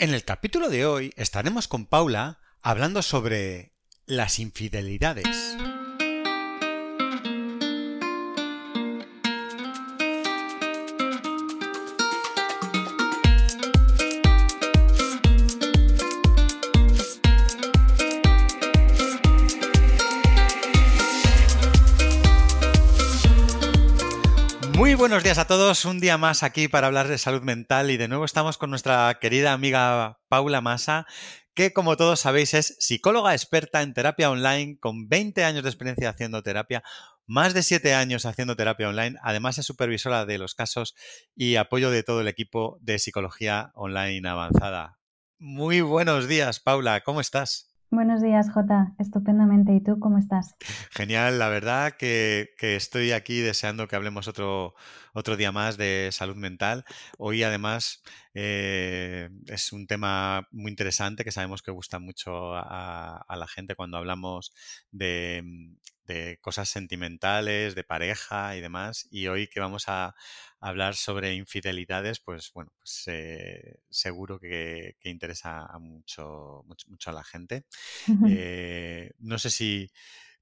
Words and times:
En 0.00 0.14
el 0.14 0.24
capítulo 0.24 0.70
de 0.70 0.86
hoy 0.86 1.12
estaremos 1.16 1.68
con 1.68 1.84
Paula 1.84 2.38
hablando 2.62 3.02
sobre 3.02 3.74
las 4.06 4.38
infidelidades. 4.38 5.58
Buenos 25.00 25.24
días 25.24 25.38
a 25.38 25.46
todos, 25.46 25.86
un 25.86 25.98
día 25.98 26.18
más 26.18 26.42
aquí 26.42 26.68
para 26.68 26.86
hablar 26.86 27.08
de 27.08 27.16
salud 27.16 27.40
mental 27.40 27.90
y 27.90 27.96
de 27.96 28.06
nuevo 28.06 28.26
estamos 28.26 28.58
con 28.58 28.68
nuestra 28.68 29.18
querida 29.18 29.54
amiga 29.54 30.20
Paula 30.28 30.60
Massa, 30.60 31.06
que 31.54 31.72
como 31.72 31.96
todos 31.96 32.20
sabéis 32.20 32.52
es 32.52 32.76
psicóloga 32.80 33.32
experta 33.32 33.80
en 33.80 33.94
terapia 33.94 34.30
online 34.30 34.76
con 34.78 35.08
20 35.08 35.42
años 35.44 35.62
de 35.62 35.70
experiencia 35.70 36.10
haciendo 36.10 36.42
terapia, 36.42 36.82
más 37.26 37.54
de 37.54 37.62
7 37.62 37.94
años 37.94 38.26
haciendo 38.26 38.56
terapia 38.56 38.90
online, 38.90 39.16
además 39.22 39.56
es 39.56 39.64
supervisora 39.64 40.26
de 40.26 40.36
los 40.36 40.54
casos 40.54 40.94
y 41.34 41.56
apoyo 41.56 41.90
de 41.90 42.02
todo 42.02 42.20
el 42.20 42.28
equipo 42.28 42.76
de 42.82 42.98
psicología 42.98 43.72
online 43.76 44.28
avanzada. 44.28 44.98
Muy 45.38 45.80
buenos 45.80 46.28
días, 46.28 46.60
Paula, 46.60 47.00
¿cómo 47.00 47.22
estás? 47.22 47.69
Buenos 47.92 48.22
días, 48.22 48.52
Jota. 48.52 48.94
Estupendamente. 49.00 49.74
¿Y 49.74 49.80
tú 49.80 49.98
cómo 49.98 50.16
estás? 50.16 50.54
Genial, 50.92 51.40
la 51.40 51.48
verdad 51.48 51.94
que, 51.98 52.50
estoy 52.60 53.10
aquí 53.10 53.40
deseando 53.40 53.88
que 53.88 53.96
hablemos 53.96 54.28
otro, 54.28 54.74
otro 55.12 55.36
día 55.36 55.50
más 55.50 55.76
de 55.76 56.10
salud 56.12 56.36
mental. 56.36 56.84
Hoy 57.18 57.42
además 57.42 58.04
eh, 58.32 59.28
es 59.48 59.72
un 59.72 59.88
tema 59.88 60.46
muy 60.52 60.70
interesante 60.70 61.24
que 61.24 61.32
sabemos 61.32 61.62
que 61.62 61.72
gusta 61.72 61.98
mucho 61.98 62.54
a, 62.54 63.24
la 63.28 63.48
gente 63.48 63.74
cuando 63.74 63.96
hablamos 63.96 64.54
de, 64.92 65.42
de 66.10 66.38
cosas 66.40 66.68
sentimentales, 66.68 67.74
de 67.74 67.84
pareja 67.84 68.56
y 68.56 68.60
demás. 68.60 69.06
Y 69.10 69.28
hoy 69.28 69.46
que 69.46 69.60
vamos 69.60 69.84
a 69.88 70.14
hablar 70.58 70.96
sobre 70.96 71.34
infidelidades, 71.34 72.18
pues 72.18 72.52
bueno, 72.52 72.72
pues 72.78 73.04
eh, 73.06 73.80
seguro 73.88 74.38
que, 74.40 74.96
interesa 75.04 75.66
a 75.66 75.78
mucho, 75.78 76.64
mucho, 76.66 77.10
a 77.10 77.12
la 77.12 77.24
gente. 77.24 77.64
Eh, 78.28 79.12
no 79.18 79.38
sé 79.38 79.50
si 79.50 79.90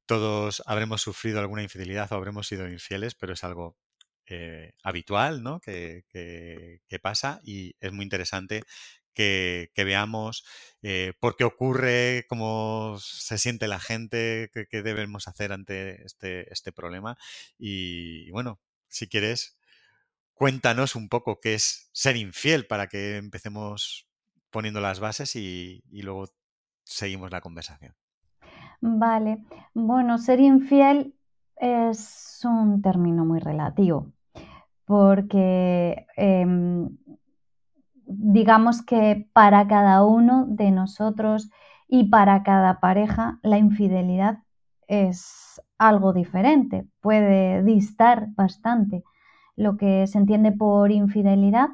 todos 0.06 0.62
habremos 0.66 1.02
sufrido 1.02 1.38
alguna 1.40 1.62
infidelidad 1.62 2.10
o 2.12 2.16
habremos 2.16 2.46
sido 2.48 2.66
infieles, 2.68 3.14
pero 3.14 3.34
es 3.34 3.44
algo 3.44 3.76
eh, 4.26 4.72
habitual, 4.82 5.42
¿no? 5.42 5.60
Que, 5.60 6.04
pasa 7.02 7.40
y 7.44 7.74
es 7.80 7.92
muy 7.92 8.04
interesante 8.04 8.62
que, 9.18 9.84
veamos 9.84 10.44
por 11.20 11.36
qué 11.36 11.44
ocurre, 11.44 12.24
cómo 12.28 12.96
se 13.00 13.38
siente 13.38 13.68
la 13.68 13.80
gente, 13.80 14.50
qué, 14.52 14.82
debemos 14.82 15.28
hacer 15.28 15.52
ante 15.52 16.04
este, 16.04 16.52
este 16.52 16.72
problema. 16.72 17.16
y, 17.58 18.30
bueno, 18.30 18.60
si 18.88 19.08
quieres, 19.08 19.58
cuéntanos 20.38 20.94
un 20.94 21.08
poco 21.08 21.40
qué 21.40 21.54
es 21.54 21.90
ser 21.92 22.16
infiel 22.16 22.66
para 22.66 22.86
que 22.86 23.16
empecemos 23.16 24.08
poniendo 24.50 24.80
las 24.80 25.00
bases 25.00 25.36
y, 25.36 25.82
luego 25.90 26.26
seguimos 26.84 27.30
la 27.30 27.40
conversación. 27.40 27.94
Vale, 28.80 29.38
bueno, 29.74 30.18
ser 30.18 30.40
infiel 30.40 31.14
es 31.56 32.40
un 32.44 32.80
término 32.80 33.24
muy 33.24 33.40
relativo, 33.40 34.12
porque 34.84 36.06
em, 36.16 36.96
digamos 38.08 38.82
que 38.82 39.28
para 39.32 39.66
cada 39.68 40.04
uno 40.04 40.46
de 40.48 40.70
nosotros 40.70 41.50
y 41.86 42.08
para 42.08 42.42
cada 42.42 42.80
pareja 42.80 43.38
la 43.42 43.58
infidelidad 43.58 44.38
es 44.88 45.60
algo 45.78 46.12
diferente, 46.12 46.86
puede 47.00 47.62
distar 47.62 48.28
bastante 48.34 49.04
lo 49.56 49.76
que 49.76 50.06
se 50.06 50.18
entiende 50.18 50.52
por 50.52 50.90
infidelidad 50.90 51.68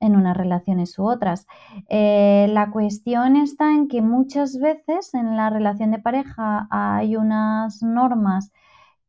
en 0.00 0.16
unas 0.16 0.36
relaciones 0.36 0.98
u 0.98 1.04
otras. 1.04 1.46
Eh, 1.88 2.46
la 2.50 2.70
cuestión 2.70 3.36
está 3.36 3.72
en 3.72 3.88
que 3.88 4.02
muchas 4.02 4.58
veces 4.58 5.14
en 5.14 5.36
la 5.36 5.48
relación 5.48 5.92
de 5.92 5.98
pareja 5.98 6.66
hay 6.70 7.16
unas 7.16 7.82
normas 7.82 8.52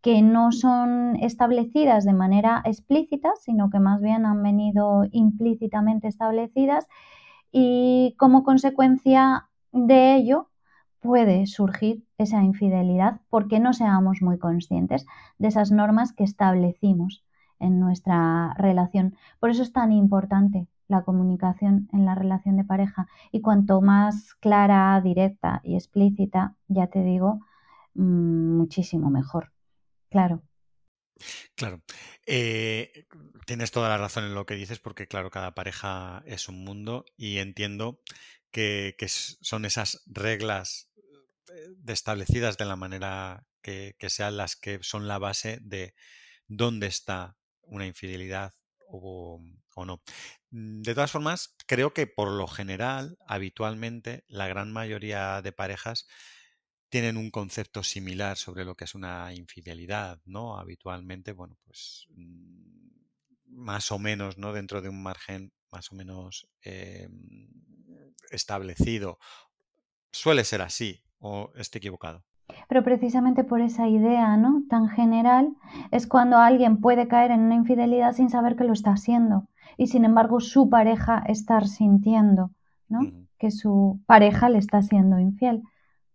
que 0.04 0.22
no 0.22 0.52
son 0.52 1.16
establecidas 1.16 2.04
de 2.04 2.12
manera 2.12 2.62
explícita, 2.66 3.32
sino 3.40 3.70
que 3.70 3.80
más 3.80 4.02
bien 4.02 4.26
han 4.26 4.44
venido 4.44 5.06
implícitamente 5.12 6.10
establecidas 6.10 6.88
y 7.54 8.14
como 8.20 8.44
consecuencia 8.44 9.48
de 9.72 10.16
ello 10.16 10.50
puede 11.00 11.48
surgir 11.48 12.04
esa 12.18 12.44
infidelidad 12.44 13.22
porque 13.30 13.62
no 13.62 13.72
seamos 13.72 14.22
muy 14.22 14.38
conscientes 14.38 15.06
de 15.38 15.48
esas 15.48 15.72
normas 15.72 16.12
que 16.12 16.26
establecimos 16.26 17.24
en 17.60 17.80
nuestra 17.80 18.54
relación. 18.56 19.16
Por 19.40 19.52
eso 19.52 19.64
es 19.64 19.72
tan 19.72 19.94
importante 19.94 20.68
la 20.90 21.04
comunicación 21.04 21.88
en 21.94 22.04
la 22.04 22.14
relación 22.14 22.58
de 22.58 22.66
pareja 22.66 23.08
y 23.32 23.40
cuanto 23.40 23.80
más 23.80 24.34
clara, 24.36 25.00
directa 25.02 25.62
y 25.64 25.76
explícita, 25.76 26.56
ya 26.68 26.88
te 26.88 27.04
digo, 27.04 27.40
mm, 27.96 28.58
muchísimo 28.58 29.10
mejor. 29.10 29.54
Claro. 30.14 30.44
Claro. 31.56 31.82
Eh, 32.28 33.08
tienes 33.48 33.72
toda 33.72 33.90
la 33.90 33.98
razón 33.98 34.26
en 34.26 34.36
lo 34.36 34.46
que 34.46 34.54
dices 34.54 34.78
porque, 34.78 35.08
claro, 35.08 35.32
cada 35.32 35.56
pareja 35.56 36.22
es 36.28 36.48
un 36.50 36.64
mundo 36.64 37.06
y 37.18 37.40
entiendo 37.40 38.00
que, 38.52 38.96
son 39.08 39.66
esas 39.66 40.04
reglas 40.06 40.92
eh, 41.50 41.76
establecidas 41.88 42.58
de 42.58 42.66
la 42.66 42.76
manera 42.76 43.48
que, 43.64 43.96
sean 44.08 44.38
las 44.38 44.56
que 44.56 44.80
son 44.84 45.08
la 45.08 45.18
base 45.18 45.58
de 45.62 45.96
dónde 46.48 46.86
está 46.86 47.36
una 47.64 47.88
infidelidad 47.88 48.54
o, 48.88 49.42
no. 49.78 50.04
Mm, 50.52 50.84
de 50.84 50.94
todas 50.94 51.12
formas, 51.12 51.56
creo 51.66 51.94
que 51.94 52.06
por 52.06 52.30
lo 52.30 52.46
general, 52.46 53.18
habitualmente, 53.26 54.24
la 54.28 54.48
gran 54.48 54.72
mayoría 54.72 55.42
de 55.42 55.52
parejas 55.52 56.08
tienen 56.94 57.18
un 57.18 57.32
concepto 57.32 57.82
similar 57.82 58.38
sobre 58.38 58.66
lo 58.66 58.76
que 58.76 58.84
es 58.84 58.94
una 58.94 59.34
infidelidad, 59.34 60.20
¿no? 60.26 60.60
Habitualmente, 60.60 61.34
bueno, 61.34 61.58
pues 61.66 62.06
mm, 62.16 63.56
más 63.64 63.92
o 63.92 63.98
menos, 63.98 64.38
¿no? 64.38 64.54
Dentro 64.54 64.80
de 64.80 64.90
un 64.90 65.02
margen 65.02 65.52
más 65.72 65.92
o 65.92 65.96
menos 65.96 66.48
eh, 66.64 67.10
establecido. 68.30 69.18
Suele 70.12 70.44
ser 70.44 70.62
así, 70.62 71.02
o 71.18 71.52
estoy 71.56 71.80
equivocado. 71.80 72.26
Pero 72.70 72.84
precisamente 72.84 73.44
por 73.44 73.62
esa 73.62 73.88
idea, 73.88 74.38
¿no? 74.38 74.62
Tan 74.70 74.88
general, 74.88 75.50
es 75.90 76.06
cuando 76.06 76.38
alguien 76.38 76.80
puede 76.80 77.08
caer 77.08 77.32
en 77.32 77.40
una 77.40 77.56
infidelidad 77.56 78.14
sin 78.14 78.30
saber 78.30 78.56
que 78.56 78.66
lo 78.66 78.74
está 78.74 78.92
haciendo 78.92 79.48
y 79.78 79.88
sin 79.88 80.06
embargo 80.06 80.40
su 80.42 80.70
pareja 80.70 81.24
estar 81.26 81.68
sintiendo, 81.68 82.52
¿no? 82.88 83.00
Que 83.40 83.50
su 83.50 84.00
pareja 84.06 84.48
le 84.50 84.60
está 84.60 84.84
siendo 84.84 85.18
infiel. 85.18 85.64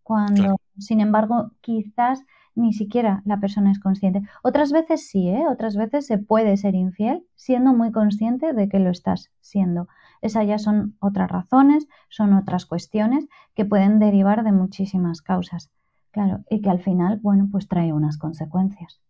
Cuando, 0.09 0.59
sin 0.79 1.03
embargo, 1.03 1.51
quizás 1.61 2.25
ni 2.55 2.73
siquiera 2.73 3.21
la 3.27 3.41
persona 3.41 3.71
es 3.71 3.79
consciente. 3.79 4.23
Otras 4.43 4.73
veces 4.73 5.07
sí, 5.07 5.29
¿eh? 5.29 5.45
Otras 5.53 5.77
veces 5.77 6.07
se 6.07 6.17
puede 6.17 6.57
ser 6.57 6.75
infiel 6.75 7.27
siendo 7.35 7.75
muy 7.75 7.93
consciente 7.93 8.55
de 8.55 8.71
que 8.71 8.79
lo 8.79 8.89
estás 8.89 9.31
siendo. 9.43 9.87
Esas 10.23 10.47
ya 10.47 10.57
son 10.57 10.97
otras 10.99 11.31
razones, 11.31 11.89
son 12.09 12.33
otras 12.33 12.65
cuestiones 12.65 13.29
que 13.55 13.67
pueden 13.67 13.99
derivar 13.99 14.45
de 14.45 14.53
muchísimas 14.53 15.21
causas. 15.21 15.71
Claro, 16.11 16.41
y 16.49 16.63
que 16.63 16.71
al 16.71 16.81
final, 16.81 17.21
bueno, 17.23 17.47
pues 17.53 17.69
trae 17.69 17.93
unas 17.93 18.17
consecuencias. 18.17 19.03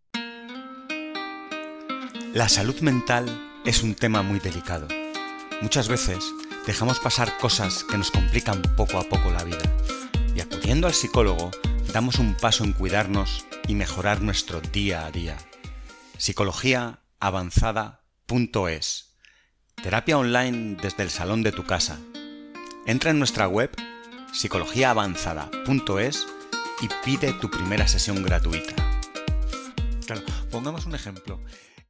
La 2.35 2.49
salud 2.49 2.81
mental 2.81 3.27
es 3.65 3.85
un 3.85 3.95
tema 3.95 4.25
muy 4.25 4.41
delicado. 4.41 4.89
Muchas 5.63 5.89
veces 5.89 6.35
dejamos 6.67 6.99
pasar 6.99 7.29
cosas 7.41 7.85
que 7.85 7.97
nos 7.97 8.11
complican 8.11 8.63
poco 8.77 8.99
a 8.99 9.05
poco 9.05 9.31
la 9.31 9.45
vida. 9.45 9.63
Y 10.39 10.41
acudiendo 10.41 10.87
al 10.87 10.95
psicólogo, 10.95 11.51
damos 11.93 12.21
un 12.21 12.37
paso 12.37 12.63
en 12.63 12.73
cuidarnos 12.73 13.45
y 13.67 13.75
mejorar 13.75 14.23
nuestro 14.23 14.61
día 14.61 15.05
a 15.05 15.11
día. 15.11 15.37
Psicologiaavanzada.es 16.17 19.17
Terapia 19.83 20.17
online 20.17 20.77
desde 20.81 21.03
el 21.03 21.11
salón 21.11 21.43
de 21.43 21.51
tu 21.51 21.65
casa. 21.65 21.99
Entra 22.87 23.11
en 23.11 23.19
nuestra 23.19 23.49
web 23.49 23.73
psicologiaavanzada.es 24.33 26.27
y 26.83 26.89
pide 27.05 27.33
tu 27.33 27.51
primera 27.51 27.89
sesión 27.89 28.23
gratuita. 28.23 28.77
Claro, 30.07 30.23
pongamos 30.53 30.87
un 30.87 30.95
ejemplo. 30.95 31.43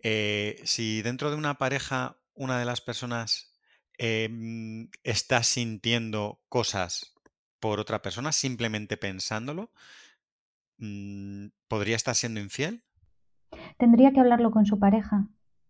Eh, 0.03 0.59
si 0.65 1.03
dentro 1.03 1.31
de 1.31 1.37
una 1.37 1.59
pareja 1.59 2.17
una 2.33 2.59
de 2.59 2.65
las 2.65 2.81
personas 2.81 3.53
em, 3.99 4.89
está 5.05 5.43
sintiendo 5.43 6.41
cosas 6.49 7.13
por 7.61 7.81
otra 7.81 8.03
persona, 8.03 8.33
simplemente 8.33 8.97
pensándolo, 8.97 9.71
mm, 10.79 11.47
¿podría 11.69 11.97
estar 11.97 12.15
siendo 12.15 12.41
infiel? 12.41 12.83
Tendría 13.79 14.13
que 14.13 14.21
hablarlo 14.21 14.51
con 14.51 14.67
su 14.67 14.79
pareja. 14.79 15.27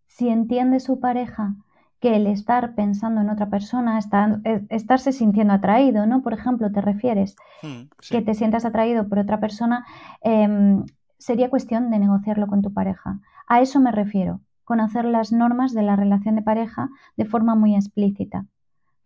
Si 0.06 0.29
entiende 0.29 0.81
su 0.81 1.00
pareja 1.00 1.55
que 2.00 2.17
el 2.17 2.26
estar 2.26 2.75
pensando 2.75 3.20
en 3.20 3.31
otra 3.31 3.50
persona, 3.50 3.99
estar, 3.99 4.40
estarse 4.69 5.12
sintiendo 5.12 5.52
atraído, 5.55 6.06
¿no? 6.06 6.23
Por 6.23 6.32
ejemplo, 6.32 6.70
te 6.70 6.81
refieres 6.81 7.37
Mm, 7.62 7.91
que 8.11 8.23
te 8.23 8.34
sientas 8.34 8.64
atraído 8.64 9.08
por 9.08 9.19
otra 9.19 9.41
persona, 9.41 9.84
em, 10.23 10.84
sería 11.19 11.50
cuestión 11.50 11.91
de 11.91 11.99
negociarlo 11.99 12.46
con 12.46 12.62
tu 12.62 12.73
pareja. 12.73 13.20
A 13.46 13.61
eso 13.61 13.81
me 13.81 13.91
refiero, 13.93 14.41
conocer 14.64 15.05
las 15.05 15.32
normas 15.32 15.75
de 15.75 15.82
la 15.82 15.96
relación 15.96 16.37
de 16.37 16.43
pareja 16.43 16.88
de 17.17 17.25
forma 17.25 17.55
muy 17.55 17.75
explícita, 17.75 18.46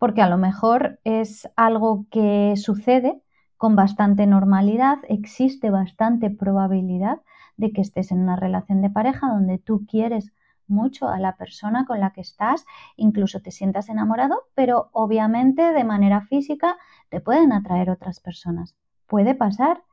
porque 0.03 0.21
a 0.21 0.27
lo 0.27 0.37
mejor 0.37 0.99
es 1.05 1.49
algo 1.55 2.07
que 2.11 2.55
sucede 2.57 3.21
con 3.55 3.77
bastante 3.77 4.27
normalidad, 4.27 4.97
existe 5.07 5.69
bastante 5.69 6.29
probabilidad 6.29 7.21
de 7.55 7.71
que 7.71 7.79
estés 7.79 8.11
en 8.11 8.19
una 8.19 8.35
relación 8.35 8.81
de 8.81 8.89
pareja 8.89 9.29
donde 9.29 9.59
tú 9.59 9.85
quieres 9.87 10.33
mucho 10.67 11.07
a 11.07 11.19
la 11.19 11.37
persona 11.37 11.85
con 11.85 12.01
la 12.01 12.11
que 12.11 12.19
estás, 12.19 12.65
incluso 12.97 13.39
te 13.39 13.51
sientas 13.51 13.87
enamorado, 13.87 14.41
pero 14.55 14.89
obviamente 14.91 15.71
de 15.71 15.85
manera 15.85 16.19
física 16.19 16.75
te 17.07 17.21
pueden 17.21 17.53
atraer 17.53 17.89
otras 17.89 18.19
personas. 18.19 18.75
Puede 19.07 19.35
pasar. 19.35 19.83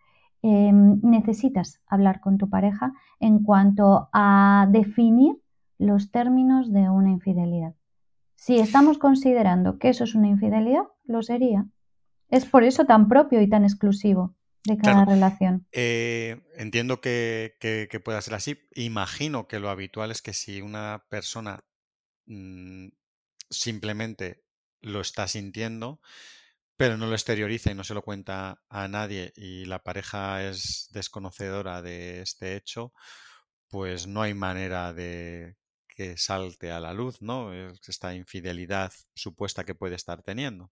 Eh, 0.43 0.73
necesitas 0.73 1.81
hablar 1.87 2.19
con 2.19 2.37
tu 2.37 2.51
pareja 2.51 2.95
en 3.21 3.45
cuanto 3.45 4.09
a 4.13 4.67
definir 4.71 5.37
los 5.79 6.11
términos 6.11 6.73
de 6.73 6.91
una 6.91 7.11
infidelidad. 7.11 7.75
Si 8.45 8.55
estamos 8.59 8.97
considerando 9.07 9.79
que 9.79 9.89
eso 9.91 10.05
es 10.05 10.15
una 10.15 10.29
infidelidad, 10.35 10.87
lo 11.05 11.23
sería. 11.23 11.67
Es 12.29 12.45
por 12.47 12.65
eso 12.65 12.85
tan 12.87 13.09
propio 13.09 13.41
y 13.43 13.49
tan 13.49 13.65
exclusivo 13.65 14.35
de 14.65 14.77
cada 14.79 15.05
claro. 15.05 15.13
relación. 15.13 15.67
Eh, 15.73 16.43
entiendo 16.57 17.01
que, 17.01 17.57
que- 17.61 17.89
que 17.91 18.01
pueda 18.01 18.21
ser 18.23 18.35
así. 18.35 18.59
Imagino 18.75 19.47
que 19.49 19.61
lo 19.61 19.71
habitual 19.71 20.11
es 20.11 20.23
que 20.23 20.33
si 20.33 20.63
una 20.63 21.05
persona 21.11 21.65
mm, 22.27 22.89
simplemente 23.51 24.45
lo 24.83 25.01
está 25.03 25.29
sintiendo, 25.29 26.01
pero 26.77 26.97
no 26.99 27.07
lo 27.07 27.15
exterioriza 27.15 27.73
y 27.73 27.75
no 27.75 27.85
se 27.85 27.95
lo 27.95 28.03
cuenta 28.03 28.63
a 28.71 28.89
nadie 28.89 29.33
y 29.37 29.67
la 29.67 29.81
pareja 29.85 30.45
es 30.49 30.89
desconocedora 30.93 31.83
de 31.83 32.23
este 32.23 32.57
hecho, 32.57 32.93
pues 33.69 34.07
no 34.07 34.23
hay 34.23 34.35
manera 34.35 34.93
de 34.93 35.57
que 36.01 36.17
salte 36.17 36.73
a 36.73 36.81
la 36.81 36.95
luz, 36.95 37.21
¿no? 37.21 37.53
Es 37.53 37.87
Esta 37.87 38.15
infidelidad 38.15 38.91
supuesta 39.15 39.65
que 39.65 39.75
puede 39.75 39.97
estar 39.97 40.23
teniendo. 40.23 40.71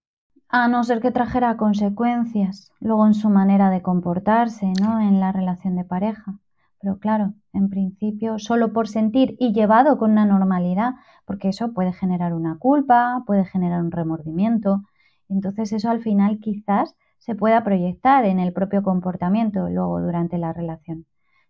A 0.49 0.69
no 0.69 0.85
ser 0.85 1.03
que 1.03 1.11
trajera 1.11 1.59
consecuencias 1.59 2.73
luego 2.81 3.07
en 3.07 3.13
su 3.13 3.29
manera 3.29 3.69
de 3.69 3.83
comportarse, 3.83 4.73
¿no? 4.81 4.99
En 5.01 5.21
la 5.21 5.31
relación 5.31 5.77
de 5.77 5.85
pareja. 5.85 6.39
Pero 6.81 6.99
claro, 6.99 7.35
en 7.53 7.69
principio, 7.69 8.39
solo 8.39 8.73
por 8.73 8.89
sentir 8.89 9.37
y 9.39 9.53
llevado 9.53 9.99
con 9.99 10.13
una 10.13 10.25
normalidad, 10.25 10.95
porque 11.27 11.51
eso 11.51 11.75
puede 11.75 11.93
generar 11.93 12.33
una 12.33 12.57
culpa, 12.57 13.23
puede 13.27 13.45
generar 13.45 13.83
un 13.83 13.91
remordimiento. 13.91 14.85
Entonces 15.29 15.75
eso 15.75 15.91
al 15.91 16.01
final 16.01 16.39
quizás 16.41 16.97
se 17.19 17.35
pueda 17.35 17.63
proyectar 17.65 18.25
en 18.25 18.39
el 18.39 18.55
propio 18.55 18.83
comportamiento 18.83 19.69
luego 19.69 20.01
durante 20.01 20.39
la 20.39 20.55
relación. 20.55 21.05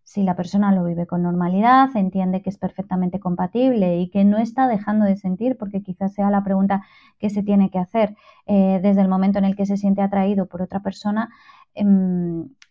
Si 0.08 0.22
la 0.22 0.34
persona 0.34 0.72
lo 0.72 0.84
vive 0.84 1.06
con 1.06 1.22
normalidad, 1.22 1.94
entiende 1.94 2.40
que 2.40 2.48
es 2.48 2.56
perfectamente 2.56 3.20
compatible 3.20 4.00
y 4.00 4.08
que 4.08 4.24
no 4.24 4.38
está 4.38 4.66
dejando 4.66 5.04
de 5.04 5.18
sentir, 5.18 5.58
porque 5.58 5.82
quizás 5.82 6.14
sea 6.14 6.30
la 6.30 6.42
pregunta 6.42 6.82
que 7.18 7.28
se 7.28 7.42
tiene 7.42 7.70
que 7.70 7.78
hacer 7.78 8.16
eh, 8.46 8.80
desde 8.82 9.02
el 9.02 9.08
momento 9.08 9.38
en 9.38 9.44
el 9.44 9.54
que 9.54 9.66
se 9.66 9.76
siente 9.76 10.00
atraído 10.00 10.46
por 10.46 10.62
otra 10.62 10.80
persona, 10.80 11.28
eh, 11.74 11.84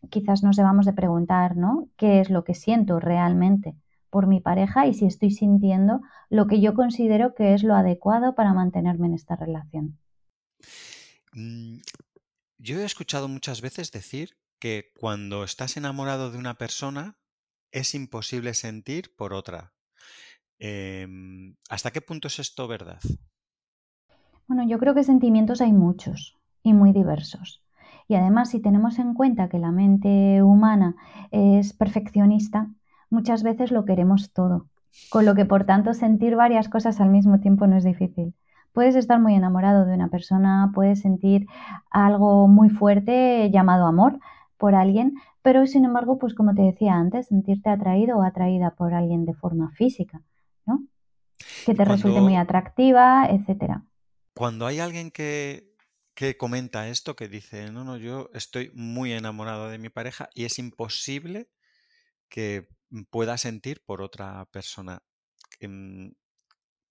quizás 0.09 0.41
nos 0.41 0.55
debamos 0.55 0.87
de 0.87 0.93
preguntar, 0.93 1.55
¿no? 1.55 1.89
¿Qué 1.95 2.21
es 2.21 2.31
lo 2.31 2.43
que 2.43 2.55
siento 2.55 2.99
realmente 2.99 3.75
por 4.09 4.25
mi 4.25 4.39
pareja 4.39 4.87
y 4.87 4.95
si 4.95 5.05
estoy 5.05 5.29
sintiendo 5.29 6.01
lo 6.31 6.47
que 6.47 6.59
yo 6.59 6.73
considero 6.73 7.35
que 7.35 7.53
es 7.53 7.61
lo 7.61 7.75
adecuado 7.75 8.33
para 8.33 8.53
mantenerme 8.53 9.05
en 9.05 9.13
esta 9.13 9.35
relación? 9.35 9.99
Mm, 11.33 11.81
Yo 12.57 12.79
he 12.79 12.83
escuchado 12.83 13.27
muchas 13.27 13.61
veces 13.61 13.91
decir 13.91 14.39
que 14.57 14.91
cuando 14.99 15.43
estás 15.43 15.77
enamorado 15.77 16.31
de 16.31 16.39
una 16.39 16.55
persona 16.55 17.15
es 17.71 17.95
imposible 17.95 18.53
sentir 18.53 19.15
por 19.15 19.33
otra. 19.33 19.73
Em, 20.59 21.55
¿hasta 21.69 21.91
qué 21.91 22.01
punto 22.01 22.27
es 22.27 22.39
esto 22.39 22.67
verdad? 22.67 22.99
Bueno, 24.47 24.67
yo 24.67 24.79
creo 24.79 24.95
que 24.95 25.03
sentimientos 25.03 25.61
hay 25.61 25.73
muchos 25.73 26.37
y 26.63 26.73
muy 26.73 26.93
diversos. 26.93 27.63
Y 28.07 28.15
además, 28.15 28.51
si 28.51 28.61
tenemos 28.61 28.99
en 28.99 29.13
cuenta 29.13 29.49
que 29.49 29.59
la 29.59 29.71
mente 29.71 30.41
humana 30.41 30.95
es 31.31 31.73
perfeccionista, 31.73 32.69
muchas 33.09 33.43
veces 33.43 33.71
lo 33.71 33.83
queremos 33.83 34.31
todo. 34.31 34.67
Con 35.09 35.25
lo 35.25 35.35
que, 35.35 35.45
por 35.45 35.65
tanto, 35.65 35.93
sentir 35.93 36.35
varias 36.35 36.69
cosas 36.69 37.01
al 37.01 37.09
mismo 37.09 37.39
tiempo 37.39 37.67
no 37.67 37.75
es 37.75 37.83
difícil. 37.83 38.33
Puedes 38.71 38.95
estar 38.95 39.19
muy 39.19 39.35
enamorado 39.35 39.85
de 39.85 39.93
una 39.93 40.09
persona, 40.09 40.71
puedes 40.73 41.01
sentir 41.01 41.47
algo 41.89 42.47
muy 42.47 42.69
fuerte 42.69 43.49
llamado 43.51 43.85
amor 43.85 44.19
por 44.57 44.75
alguien, 44.75 45.13
pero 45.41 45.65
sin 45.67 45.85
embargo, 45.85 46.17
pues 46.19 46.33
como 46.35 46.53
te 46.55 46.61
decía 46.63 46.95
antes, 46.95 47.27
sentirte 47.27 47.69
atraído 47.69 48.17
o 48.17 48.23
atraída 48.23 48.75
por 48.75 48.93
alguien 48.93 49.25
de 49.25 49.33
forma 49.35 49.71
física, 49.71 50.23
¿no? 50.65 50.85
Que 51.65 51.75
te 51.75 51.85
resulte 51.85 52.21
muy 52.21 52.35
atractiva, 52.37 53.27
etcétera. 53.29 53.85
cuando 54.33 54.65
hay 54.67 54.79
alguien 54.79 55.11
que, 55.11 55.75
que 56.13 56.37
comenta 56.37 56.89
esto, 56.89 57.15
que 57.15 57.27
dice, 57.27 57.71
no, 57.71 57.83
no, 57.83 57.97
yo 57.97 58.29
estoy 58.33 58.71
muy 58.73 59.13
enamorado 59.13 59.69
de 59.69 59.79
mi 59.79 59.89
pareja 59.89 60.29
y 60.33 60.45
es 60.45 60.59
imposible 60.59 61.49
que 62.29 62.69
pueda 63.11 63.37
sentir 63.37 63.83
por 63.85 64.01
otra 64.01 64.45
persona. 64.51 65.03
em, 65.61 66.13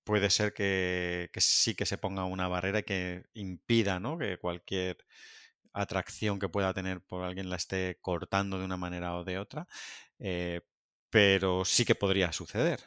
puede 0.04 0.30
ser 0.30 0.54
que, 0.54 1.30
que 1.32 1.40
sí 1.40 1.74
que 1.74 1.86
se 1.86 1.98
ponga 1.98 2.24
una 2.26 2.48
barrera 2.48 2.80
y 2.80 2.84
que 2.84 3.24
impida, 3.34 4.00
¿no? 4.00 4.18
que 4.18 4.38
cualquier 4.38 4.98
atracción 5.76 6.38
que 6.38 6.48
pueda 6.48 6.72
tener 6.72 7.00
por 7.00 7.22
alguien 7.22 7.50
la 7.50 7.56
esté 7.56 7.98
cortando 8.00 8.58
de 8.58 8.64
una 8.64 8.76
manera 8.76 9.16
o 9.16 9.24
de 9.24 9.38
otra, 9.38 9.66
eh, 10.18 10.62
pero 11.10 11.64
sí 11.64 11.84
que 11.84 11.94
podría 11.94 12.32
suceder. 12.32 12.80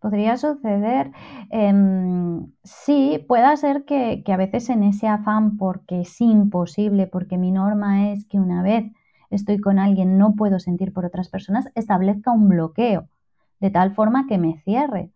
Podría 0.00 0.36
suceder, 0.36 1.12
em, 1.50 2.52
sí, 2.64 3.24
pueda 3.28 3.56
ser 3.56 3.84
que, 3.84 4.22
que 4.24 4.32
a 4.32 4.36
veces 4.36 4.68
en 4.68 4.82
ese 4.82 5.06
afán, 5.06 5.56
porque 5.58 6.00
es 6.00 6.20
imposible, 6.20 7.06
porque 7.06 7.38
mi 7.38 7.52
norma 7.52 8.10
es 8.10 8.26
que 8.26 8.38
una 8.38 8.62
vez 8.62 8.84
estoy 9.30 9.60
con 9.60 9.78
alguien 9.78 10.18
no 10.18 10.34
puedo 10.34 10.58
sentir 10.58 10.92
por 10.92 11.04
otras 11.04 11.28
personas, 11.28 11.68
establezca 11.76 12.32
un 12.32 12.48
bloqueo, 12.48 13.08
de 13.60 13.70
tal 13.70 13.94
forma 13.94 14.26
que 14.26 14.38
me 14.38 14.60
cierre 14.64 15.12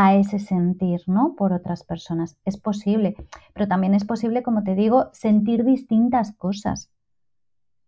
a 0.00 0.14
ese 0.14 0.38
sentir, 0.38 1.02
¿no? 1.08 1.34
Por 1.34 1.52
otras 1.52 1.82
personas. 1.82 2.38
Es 2.44 2.56
posible, 2.56 3.16
pero 3.52 3.66
también 3.66 3.94
es 3.94 4.04
posible, 4.04 4.44
como 4.44 4.62
te 4.62 4.76
digo, 4.76 5.10
sentir 5.12 5.64
distintas 5.64 6.30
cosas. 6.36 6.88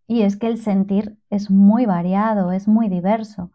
Y 0.09 0.23
es 0.23 0.37
que 0.37 0.49
el 0.49 0.59
sentir 0.59 1.19
es 1.31 1.52
muy 1.52 1.87
variado, 1.87 2.50
es 2.50 2.67
muy 2.67 2.88
diverso 2.88 3.52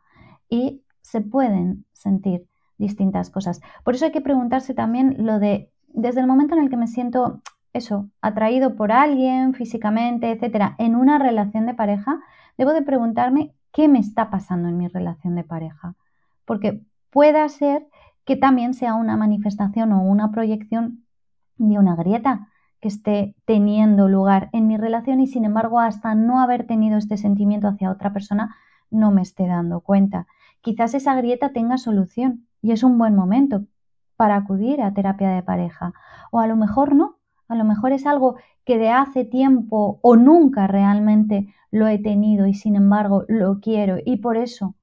y 0.48 0.84
se 1.02 1.20
pueden 1.20 1.84
sentir 1.92 2.48
distintas 2.78 3.30
cosas. 3.30 3.60
Por 3.84 3.96
eso 3.96 4.06
hay 4.06 4.14
que 4.14 4.22
preguntarse 4.22 4.74
también 4.74 5.26
lo 5.26 5.38
de, 5.38 5.70
desde 5.90 6.22
el 6.22 6.28
momento 6.28 6.56
en 6.56 6.64
el 6.64 6.70
que 6.70 6.78
me 6.78 6.88
siento 6.88 7.42
eso, 7.74 8.10
atraído 8.22 8.78
por 8.78 8.94
alguien 8.94 9.54
físicamente, 9.54 10.32
etcétera, 10.32 10.76
en 10.78 10.96
una 10.96 11.20
relación 11.20 11.66
de 11.66 11.74
pareja, 11.74 12.22
debo 12.58 12.72
de 12.72 12.84
preguntarme 12.84 13.54
qué 13.74 13.90
me 13.90 14.00
está 14.00 14.30
pasando 14.30 14.70
en 14.70 14.78
mi 14.78 14.88
relación 14.88 15.36
de 15.36 15.44
pareja. 15.44 15.96
Porque 16.46 16.82
pueda 17.10 17.50
ser 17.50 17.86
que 18.26 18.36
también 18.36 18.74
sea 18.74 18.96
una 18.96 19.18
manifestación 19.18 19.92
o 19.94 20.02
una 20.02 20.32
proyección 20.32 21.06
de 21.58 21.80
una 21.80 21.96
grieta 21.96 22.50
que 22.82 22.88
esté 22.90 23.36
teniendo 23.46 24.10
lugar 24.10 24.50
en 24.52 24.68
mi 24.68 24.78
relación 24.78 25.22
y 25.22 25.28
sin 25.28 25.46
embargo 25.46 25.80
hasta 25.80 26.16
no 26.16 26.42
haber 26.42 26.68
tenido 26.68 26.98
este 26.98 27.18
sentimiento 27.18 27.68
hacia 27.68 27.92
otra 27.92 28.12
persona 28.12 28.56
no 28.92 29.12
me 29.12 29.22
esté 29.22 29.48
dando 29.48 29.82
cuenta. 29.82 30.28
Quizás 30.62 30.94
esa 30.94 31.16
grieta 31.16 31.54
tenga 31.54 31.78
solución 31.78 32.48
y 32.62 32.72
es 32.72 32.84
un 32.84 32.98
buen 32.98 33.16
momento 33.16 33.66
para 34.16 34.36
acudir 34.36 34.82
a 34.82 34.94
terapia 34.94 35.30
de 35.30 35.44
pareja. 35.44 35.94
O 36.32 36.40
a 36.40 36.48
lo 36.48 36.56
mejor 36.56 36.96
no, 36.96 37.18
a 37.48 37.56
lo 37.56 37.64
mejor 37.64 37.92
es 37.92 38.06
algo 38.06 38.38
que 38.66 38.78
de 38.78 38.90
hace 38.90 39.26
tiempo 39.26 40.00
o 40.02 40.16
nunca 40.16 40.68
realmente 40.68 41.54
lo 41.72 41.88
he 41.88 42.00
tenido 42.00 42.48
y 42.48 42.54
sin 42.54 42.76
embargo 42.76 43.26
lo 43.28 43.60
quiero. 43.60 43.98
Y 44.04 44.18
por 44.18 44.38
eso 44.38 44.76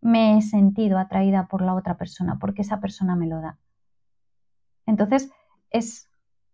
me 0.00 0.36
he 0.36 0.42
sentido 0.42 0.98
atraída 0.98 1.46
por 1.48 1.62
la 1.62 1.74
otra 1.74 1.96
persona 1.96 2.38
porque 2.38 2.62
esa 2.62 2.80
persona 2.80 3.16
me 3.16 3.26
lo 3.26 3.40
da. 3.40 3.58
Entonces 4.86 5.30
es 5.70 6.10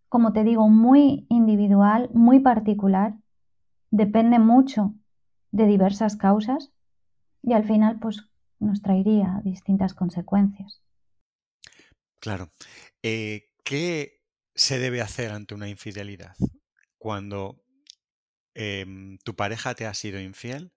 como 0.08 0.32
te 0.32 0.44
digo, 0.44 0.68
muy 0.68 1.26
individual, 1.28 2.10
muy 2.14 2.40
particular, 2.40 3.14
depende 3.90 4.38
mucho 4.38 4.94
de 5.50 5.66
diversas 5.66 6.16
causas 6.16 6.72
y 7.42 7.52
al 7.52 7.64
final 7.64 7.98
pues 7.98 8.22
nos 8.58 8.82
traería 8.82 9.40
distintas 9.44 9.94
consecuencias. 9.94 10.80
Claro. 12.20 12.50
Eh, 13.02 13.52
¿qué 13.64 14.22
se 14.54 14.78
debe 14.78 15.00
hacer 15.00 15.32
ante 15.32 15.54
una 15.54 15.68
infidelidad? 15.68 16.34
Cuando 16.98 17.62
em, 18.54 19.18
tu 19.18 19.36
pareja 19.36 19.74
te 19.74 19.86
ha 19.86 19.94
sido 19.94 20.20
infiel, 20.20 20.72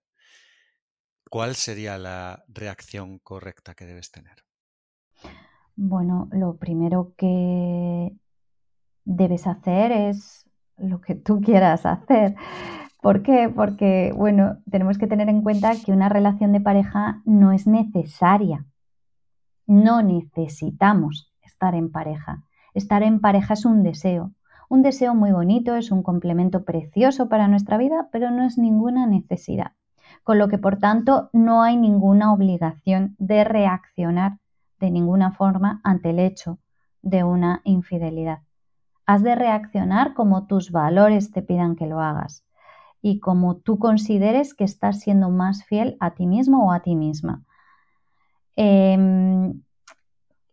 ¿cuál 1.30 1.54
sería 1.54 1.96
la 1.96 2.44
reacción 2.48 3.18
correcta 3.20 3.74
que 3.74 3.86
debes 3.86 4.10
tener? 4.10 4.44
Bueno, 5.76 6.28
lo 6.32 6.58
primero 6.58 7.14
que 7.16 8.12
debes 9.04 9.46
hacer 9.46 9.92
es 9.92 10.44
lo 10.76 11.00
que 11.00 11.14
tú 11.14 11.40
quieras 11.40 11.86
hacer. 11.86 12.34
¿Por 13.00 13.22
qué? 13.22 13.48
Porque, 13.48 14.12
bueno, 14.14 14.58
tenemos 14.70 14.98
que 14.98 15.06
tener 15.06 15.28
en 15.30 15.42
cuenta 15.42 15.72
que 15.82 15.92
una 15.92 16.10
relación 16.10 16.52
de 16.52 16.60
pareja 16.60 17.22
no 17.24 17.52
es 17.52 17.66
necesaria. 17.66 18.66
No 19.66 20.02
necesitamos 20.02 21.32
estar 21.42 21.74
en 21.74 21.90
pareja. 21.90 22.44
Estar 22.74 23.02
en 23.02 23.20
pareja 23.20 23.54
es 23.54 23.64
un 23.64 23.82
deseo. 23.82 24.32
Un 24.68 24.82
deseo 24.82 25.14
muy 25.14 25.32
bonito, 25.32 25.76
es 25.76 25.90
un 25.90 26.02
complemento 26.02 26.64
precioso 26.64 27.28
para 27.28 27.48
nuestra 27.48 27.78
vida, 27.78 28.08
pero 28.12 28.30
no 28.30 28.44
es 28.44 28.58
ninguna 28.58 29.06
necesidad. 29.06 29.72
Con 30.22 30.38
lo 30.38 30.48
que, 30.48 30.58
por 30.58 30.78
tanto, 30.78 31.30
no 31.32 31.62
hay 31.62 31.76
ninguna 31.76 32.32
obligación 32.32 33.16
de 33.18 33.44
reaccionar 33.44 34.38
de 34.80 34.90
ninguna 34.90 35.32
forma 35.32 35.80
ante 35.84 36.10
el 36.10 36.18
hecho 36.18 36.58
de 37.02 37.22
una 37.22 37.60
infidelidad. 37.64 38.40
Has 39.06 39.22
de 39.22 39.34
reaccionar 39.34 40.14
como 40.14 40.46
tus 40.46 40.70
valores 40.70 41.30
te 41.30 41.42
pidan 41.42 41.76
que 41.76 41.86
lo 41.86 42.00
hagas 42.00 42.44
y 43.02 43.20
como 43.20 43.56
tú 43.56 43.78
consideres 43.78 44.54
que 44.54 44.64
estás 44.64 45.00
siendo 45.00 45.30
más 45.30 45.64
fiel 45.64 45.96
a 46.00 46.12
ti 46.12 46.26
mismo 46.26 46.66
o 46.66 46.72
a 46.72 46.80
ti 46.80 46.94
misma. 46.94 47.44
Em, 48.56 49.62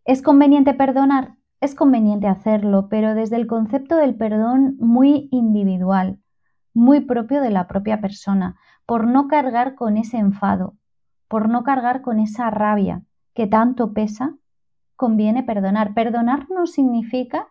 ¿Es 0.06 0.22
conveniente 0.22 0.74
perdonar? 0.74 1.36
Es 1.60 1.76
conveniente 1.76 2.28
hacerlo, 2.28 2.88
pero 2.90 3.16
desde 3.16 3.36
el 3.36 3.48
concepto 3.48 3.98
del 3.98 4.16
perdón 4.16 4.78
muy 4.80 5.28
individual, 5.32 6.20
muy 6.78 7.02
propio 7.02 7.42
de 7.42 7.50
la 7.50 7.68
propia 7.68 8.00
persona, 8.00 8.56
por 8.86 9.08
no 9.08 9.28
cargar 9.28 9.76
con 9.76 9.98
ese 9.98 10.18
enfado, 10.18 10.76
por 11.28 11.50
no 11.50 11.64
cargar 11.64 12.02
con 12.02 12.20
esa 12.20 12.50
rabia 12.52 13.02
que 13.34 13.48
tanto 13.48 13.94
pesa, 13.94 14.36
conviene 14.96 15.44
perdonar. 15.44 15.94
Perdonar 15.94 16.48
no 16.50 16.68
significa 16.68 17.48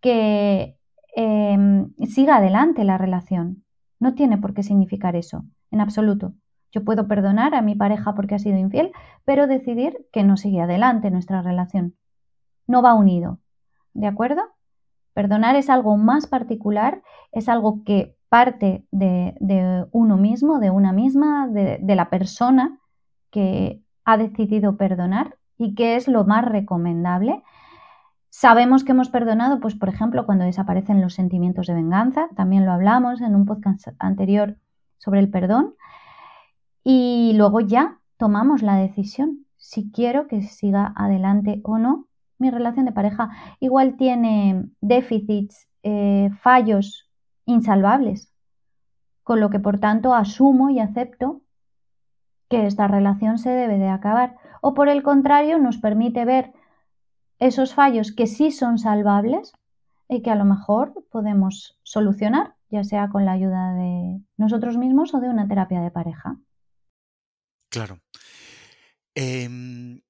que 0.00 0.76
em, 1.14 1.94
siga 2.06 2.36
adelante 2.36 2.84
la 2.84 2.98
relación. 2.98 3.64
No 4.00 4.14
tiene 4.14 4.38
por 4.38 4.54
qué 4.54 4.62
significar 4.62 5.14
eso, 5.14 5.44
en 5.70 5.80
absoluto. 5.80 6.32
Yo 6.72 6.84
puedo 6.84 7.06
perdonar 7.06 7.54
a 7.54 7.62
mi 7.62 7.74
pareja 7.74 8.14
porque 8.14 8.34
ha 8.34 8.38
sido 8.38 8.58
infiel, 8.58 8.92
pero 9.24 9.46
decidir 9.46 10.06
que 10.12 10.24
no 10.24 10.36
sigue 10.36 10.60
adelante 10.60 11.10
nuestra 11.10 11.42
relación. 11.42 11.96
No 12.66 12.82
va 12.82 12.94
unido. 12.94 13.40
¿De 13.94 14.06
acuerdo? 14.06 14.42
Perdonar 15.12 15.56
es 15.56 15.68
algo 15.68 15.96
más 15.96 16.26
particular, 16.26 17.02
es 17.32 17.48
algo 17.48 17.82
que 17.84 18.17
parte 18.28 18.84
de, 18.90 19.86
uno 19.92 20.16
mismo, 20.16 20.58
de 20.58 20.70
una 20.70 20.92
misma, 20.92 21.48
de, 21.48 21.94
la 21.94 22.10
persona 22.10 22.78
que 23.30 23.82
ha 24.04 24.16
decidido 24.16 24.76
perdonar 24.76 25.36
y 25.56 25.74
que 25.74 25.96
es 25.96 26.08
lo 26.08 26.24
más 26.24 26.44
recomendable. 26.44 27.42
Sabemos 28.30 28.84
que 28.84 28.92
hemos 28.92 29.08
perdonado, 29.08 29.60
pues 29.60 29.74
por 29.74 29.88
ejemplo, 29.88 30.26
cuando 30.26 30.44
desaparecen 30.44 31.00
los 31.00 31.14
sentimientos 31.14 31.66
de 31.66 31.74
venganza, 31.74 32.28
también 32.36 32.66
lo 32.66 32.72
hablamos 32.72 33.20
en 33.20 33.34
un 33.34 33.46
podcast 33.46 33.88
anterior 33.98 34.56
sobre 34.98 35.20
el 35.20 35.30
perdón, 35.30 35.74
y 36.84 37.32
luego 37.36 37.60
ya 37.60 37.98
tomamos 38.16 38.62
la 38.62 38.76
decisión 38.76 39.46
si 39.56 39.90
quiero 39.90 40.28
que 40.28 40.42
siga 40.42 40.92
adelante 40.96 41.60
o 41.64 41.78
no 41.78 42.06
mi 42.38 42.50
relación 42.50 42.86
de 42.86 42.92
pareja. 42.92 43.30
Igual 43.60 43.96
tiene 43.96 44.66
déficits, 44.80 45.68
eh, 45.82 46.30
fallos 46.40 47.07
insalvables, 47.48 48.32
con 49.24 49.40
lo 49.40 49.50
que 49.50 49.58
por 49.58 49.80
tanto 49.80 50.14
asumo 50.14 50.70
y 50.70 50.78
acepto 50.78 51.42
que 52.48 52.66
esta 52.66 52.86
relación 52.86 53.38
se 53.38 53.50
debe 53.50 53.78
de 53.78 53.88
acabar. 53.88 54.36
O 54.60 54.74
por 54.74 54.88
el 54.88 55.02
contrario, 55.02 55.58
nos 55.58 55.78
permite 55.78 56.24
ver 56.24 56.52
esos 57.38 57.74
fallos 57.74 58.12
que 58.12 58.26
sí 58.26 58.50
son 58.50 58.78
salvables 58.78 59.52
y 60.08 60.22
que 60.22 60.30
a 60.30 60.36
lo 60.36 60.44
mejor 60.44 60.94
podemos 61.10 61.78
solucionar, 61.82 62.54
ya 62.70 62.84
sea 62.84 63.08
con 63.08 63.24
la 63.24 63.32
ayuda 63.32 63.74
de 63.74 64.20
nosotros 64.36 64.76
mismos 64.76 65.14
o 65.14 65.20
de 65.20 65.28
una 65.28 65.48
terapia 65.48 65.80
de 65.80 65.90
pareja. 65.90 66.38
Claro. 67.70 68.00
Em, 69.14 70.00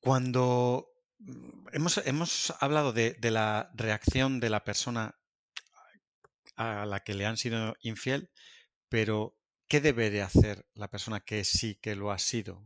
cuando 0.00 0.88
mm, 1.18 1.68
hemos, 1.72 2.54
hablado 2.60 2.92
de, 2.92 3.16
la 3.22 3.70
reacción 3.74 4.40
de 4.40 4.50
la 4.50 4.64
persona 4.64 5.14
a 6.62 6.86
la 6.86 7.00
que 7.00 7.14
le 7.14 7.26
han 7.26 7.36
sido 7.36 7.74
infiel, 7.80 8.30
pero 8.88 9.36
¿qué 9.68 9.80
debe 9.80 10.10
de 10.10 10.22
hacer 10.22 10.66
la 10.74 10.88
persona 10.88 11.20
que 11.20 11.44
sí 11.44 11.76
que 11.80 11.96
lo 11.96 12.10
ha 12.10 12.18
sido? 12.18 12.62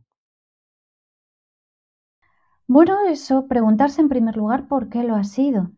Bueno, 2.67 3.07
eso, 3.07 3.47
preguntarse 3.47 4.01
en 4.01 4.09
primer 4.09 4.35
lugar 4.35 4.67
por 4.67 4.89
qué 4.89 5.03
lo 5.03 5.15
ha 5.15 5.23
sido, 5.23 5.71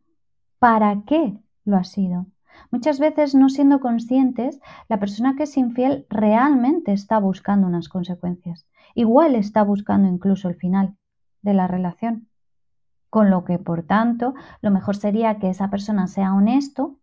para 0.58 1.04
qué 1.06 1.38
lo 1.64 1.78
ha 1.78 1.84
sido. 1.84 2.26
Muchas 2.72 3.00
veces, 3.00 3.36
no 3.36 3.50
siendo 3.50 3.80
conscientes, 3.80 4.60
la 4.88 5.00
persona 5.00 5.36
que 5.36 5.44
es 5.44 5.56
infiel 5.56 6.06
realmente 6.10 6.92
está 6.92 7.20
buscando 7.20 7.68
unas 7.68 7.90
consecuencias. 7.90 8.66
Igual 8.96 9.36
está 9.36 9.64
buscando 9.64 10.08
incluso 10.08 10.50
el 10.50 10.56
final 10.56 10.98
de 11.42 11.54
la 11.54 11.68
relación. 11.68 12.28
Con 13.10 13.30
lo 13.30 13.44
que, 13.46 13.58
por 13.60 13.84
tanto, 13.84 14.34
lo 14.62 14.72
mejor 14.72 14.96
sería 14.96 15.40
que 15.40 15.50
esa 15.50 15.70
persona 15.70 16.08
sea 16.08 16.34
honesto 16.34 17.00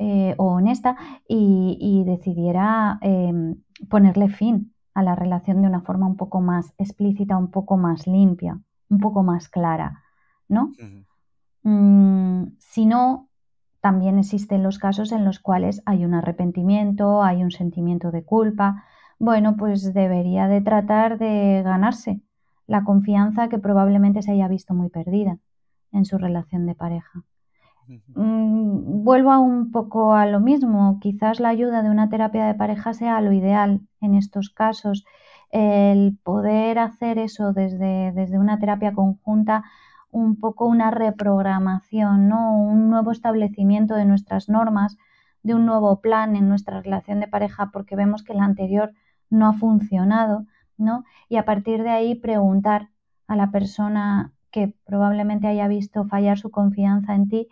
eh, 0.00 0.34
o 0.38 0.46
honesta 0.54 0.96
y, 1.28 2.02
decidiera 2.04 2.98
em, 3.02 3.62
ponerle 3.88 4.28
fin 4.28 4.74
a 4.94 5.02
la 5.02 5.14
relación 5.14 5.62
de 5.62 5.68
una 5.68 5.82
forma 5.82 6.06
un 6.06 6.16
poco 6.16 6.40
más 6.40 6.72
explícita, 6.78 7.36
un 7.36 7.50
poco 7.50 7.76
más 7.76 8.06
limpia 8.06 8.58
un 8.90 8.98
poco 8.98 9.22
más 9.22 9.48
clara, 9.48 10.02
¿no? 10.48 10.72
Mm, 11.62 12.56
si 12.58 12.86
no, 12.86 13.28
también 13.80 14.18
existen 14.18 14.62
los 14.62 14.78
casos 14.78 15.12
en 15.12 15.24
los 15.24 15.38
cuales 15.38 15.82
hay 15.86 16.04
un 16.04 16.14
arrepentimiento, 16.14 17.22
hay 17.22 17.42
un 17.42 17.50
sentimiento 17.50 18.10
de 18.10 18.24
culpa. 18.24 18.84
Bueno, 19.18 19.56
pues 19.56 19.94
debería 19.94 20.48
de 20.48 20.60
tratar 20.60 21.18
de 21.18 21.62
ganarse 21.64 22.20
la 22.66 22.84
confianza 22.84 23.48
que 23.48 23.58
probablemente 23.58 24.22
se 24.22 24.32
haya 24.32 24.48
visto 24.48 24.74
muy 24.74 24.90
perdida 24.90 25.38
en 25.92 26.04
su 26.04 26.18
relación 26.18 26.66
de 26.66 26.74
pareja. 26.74 27.24
Mm, 27.88 29.02
vuelvo 29.02 29.32
a 29.32 29.38
un 29.38 29.72
poco 29.72 30.14
a 30.14 30.26
lo 30.26 30.40
mismo, 30.40 30.98
quizás 31.00 31.40
la 31.40 31.48
ayuda 31.48 31.82
de 31.82 31.90
una 31.90 32.08
terapia 32.08 32.46
de 32.46 32.54
pareja 32.54 32.92
sea 32.94 33.20
lo 33.20 33.32
ideal 33.32 33.80
en 34.00 34.14
estos 34.14 34.50
casos 34.50 35.04
el 35.50 36.16
poder 36.22 36.78
hacer 36.78 37.18
eso 37.18 37.52
desde, 37.52 38.12
desde 38.12 38.38
una 38.38 38.58
terapia 38.58 38.92
conjunta, 38.92 39.64
un 40.10 40.36
poco 40.36 40.66
una 40.66 40.90
reprogramación, 40.90 42.28
¿no? 42.28 42.56
un 42.56 42.88
nuevo 42.90 43.10
establecimiento 43.10 43.94
de 43.94 44.04
nuestras 44.04 44.48
normas, 44.48 44.96
de 45.42 45.54
un 45.54 45.66
nuevo 45.66 46.00
plan 46.00 46.36
en 46.36 46.48
nuestra 46.48 46.80
relación 46.80 47.20
de 47.20 47.28
pareja 47.28 47.70
porque 47.72 47.96
vemos 47.96 48.22
que 48.22 48.34
la 48.34 48.44
anterior 48.44 48.92
no 49.30 49.48
ha 49.48 49.52
funcionado, 49.52 50.46
¿no? 50.76 51.04
Y 51.28 51.36
a 51.36 51.44
partir 51.44 51.82
de 51.82 51.90
ahí 51.90 52.14
preguntar 52.14 52.90
a 53.26 53.36
la 53.36 53.50
persona 53.50 54.32
que 54.50 54.74
probablemente 54.84 55.46
haya 55.46 55.68
visto 55.68 56.04
fallar 56.04 56.38
su 56.38 56.50
confianza 56.50 57.14
en 57.14 57.28
ti, 57.28 57.48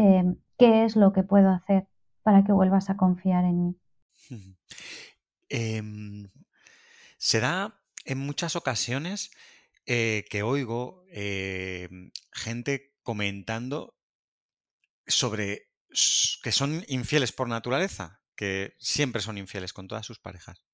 eh, 0.00 0.24
¿qué 0.58 0.84
es 0.84 0.96
lo 0.96 1.12
que 1.12 1.22
puedo 1.22 1.50
hacer 1.50 1.86
para 2.22 2.42
que 2.44 2.52
vuelvas 2.52 2.88
a 2.90 2.96
confiar 2.96 3.44
en 3.44 3.66
mí? 3.66 3.76
Se 7.18 7.40
da 7.40 7.80
en 8.04 8.18
muchas 8.18 8.56
ocasiones 8.56 9.30
eh, 9.86 10.24
que 10.30 10.42
oigo 10.42 11.04
em, 11.10 12.10
gente 12.32 12.94
comentando 13.02 13.94
sobre 15.06 15.68
que 16.42 16.52
son 16.52 16.84
infieles 16.88 17.32
por 17.32 17.48
naturaleza, 17.48 18.22
que 18.36 18.74
siempre 18.78 19.20
son 19.20 19.36
infieles 19.36 19.72
con 19.72 19.88
todas 19.88 20.06
sus 20.06 20.18
parejas. 20.18 20.64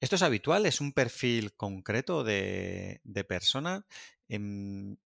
¿Esto 0.00 0.16
es 0.16 0.22
habitual? 0.22 0.66
¿Es 0.66 0.80
un 0.80 0.92
perfil 0.92 1.54
concreto 1.54 2.24
de, 2.24 3.00
persona? 3.28 3.86
Em, 4.28 4.96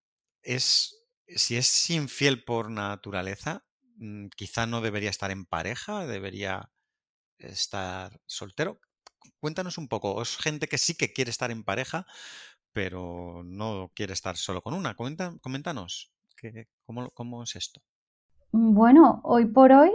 es, 0.43 0.97
si 1.29 1.57
es 1.57 1.91
infiel 1.91 2.45
por 2.45 2.71
naturaleza, 2.71 3.65
mm, 3.97 4.29
quizá 4.37 4.67
no 4.67 4.81
debería 4.81 5.11
estar 5.11 5.31
en 5.31 5.47
pareja, 5.47 6.07
debería 6.07 6.71
estar 7.39 8.21
soltero 8.27 8.81
cuéntanos 9.41 9.79
un 9.79 9.89
poco. 9.89 10.21
Es 10.23 10.37
gente 10.37 10.67
que 10.67 10.79
sí 10.79 10.97
que 10.97 11.13
quiere 11.13 11.31
estar 11.31 11.51
en 11.51 11.65
pareja, 11.65 12.07
pero 12.73 13.43
no 13.45 13.91
quiere 13.95 14.13
estar 14.13 14.37
solo 14.37 14.63
con 14.63 14.75
una. 14.75 14.95
coméntanos, 14.95 16.13
cómo, 16.85 17.11
¿cómo 17.11 17.43
es 17.43 17.57
esto? 17.57 17.81
Bueno, 18.53 19.21
hoy 19.25 19.47
por 19.47 19.73
hoy 19.73 19.93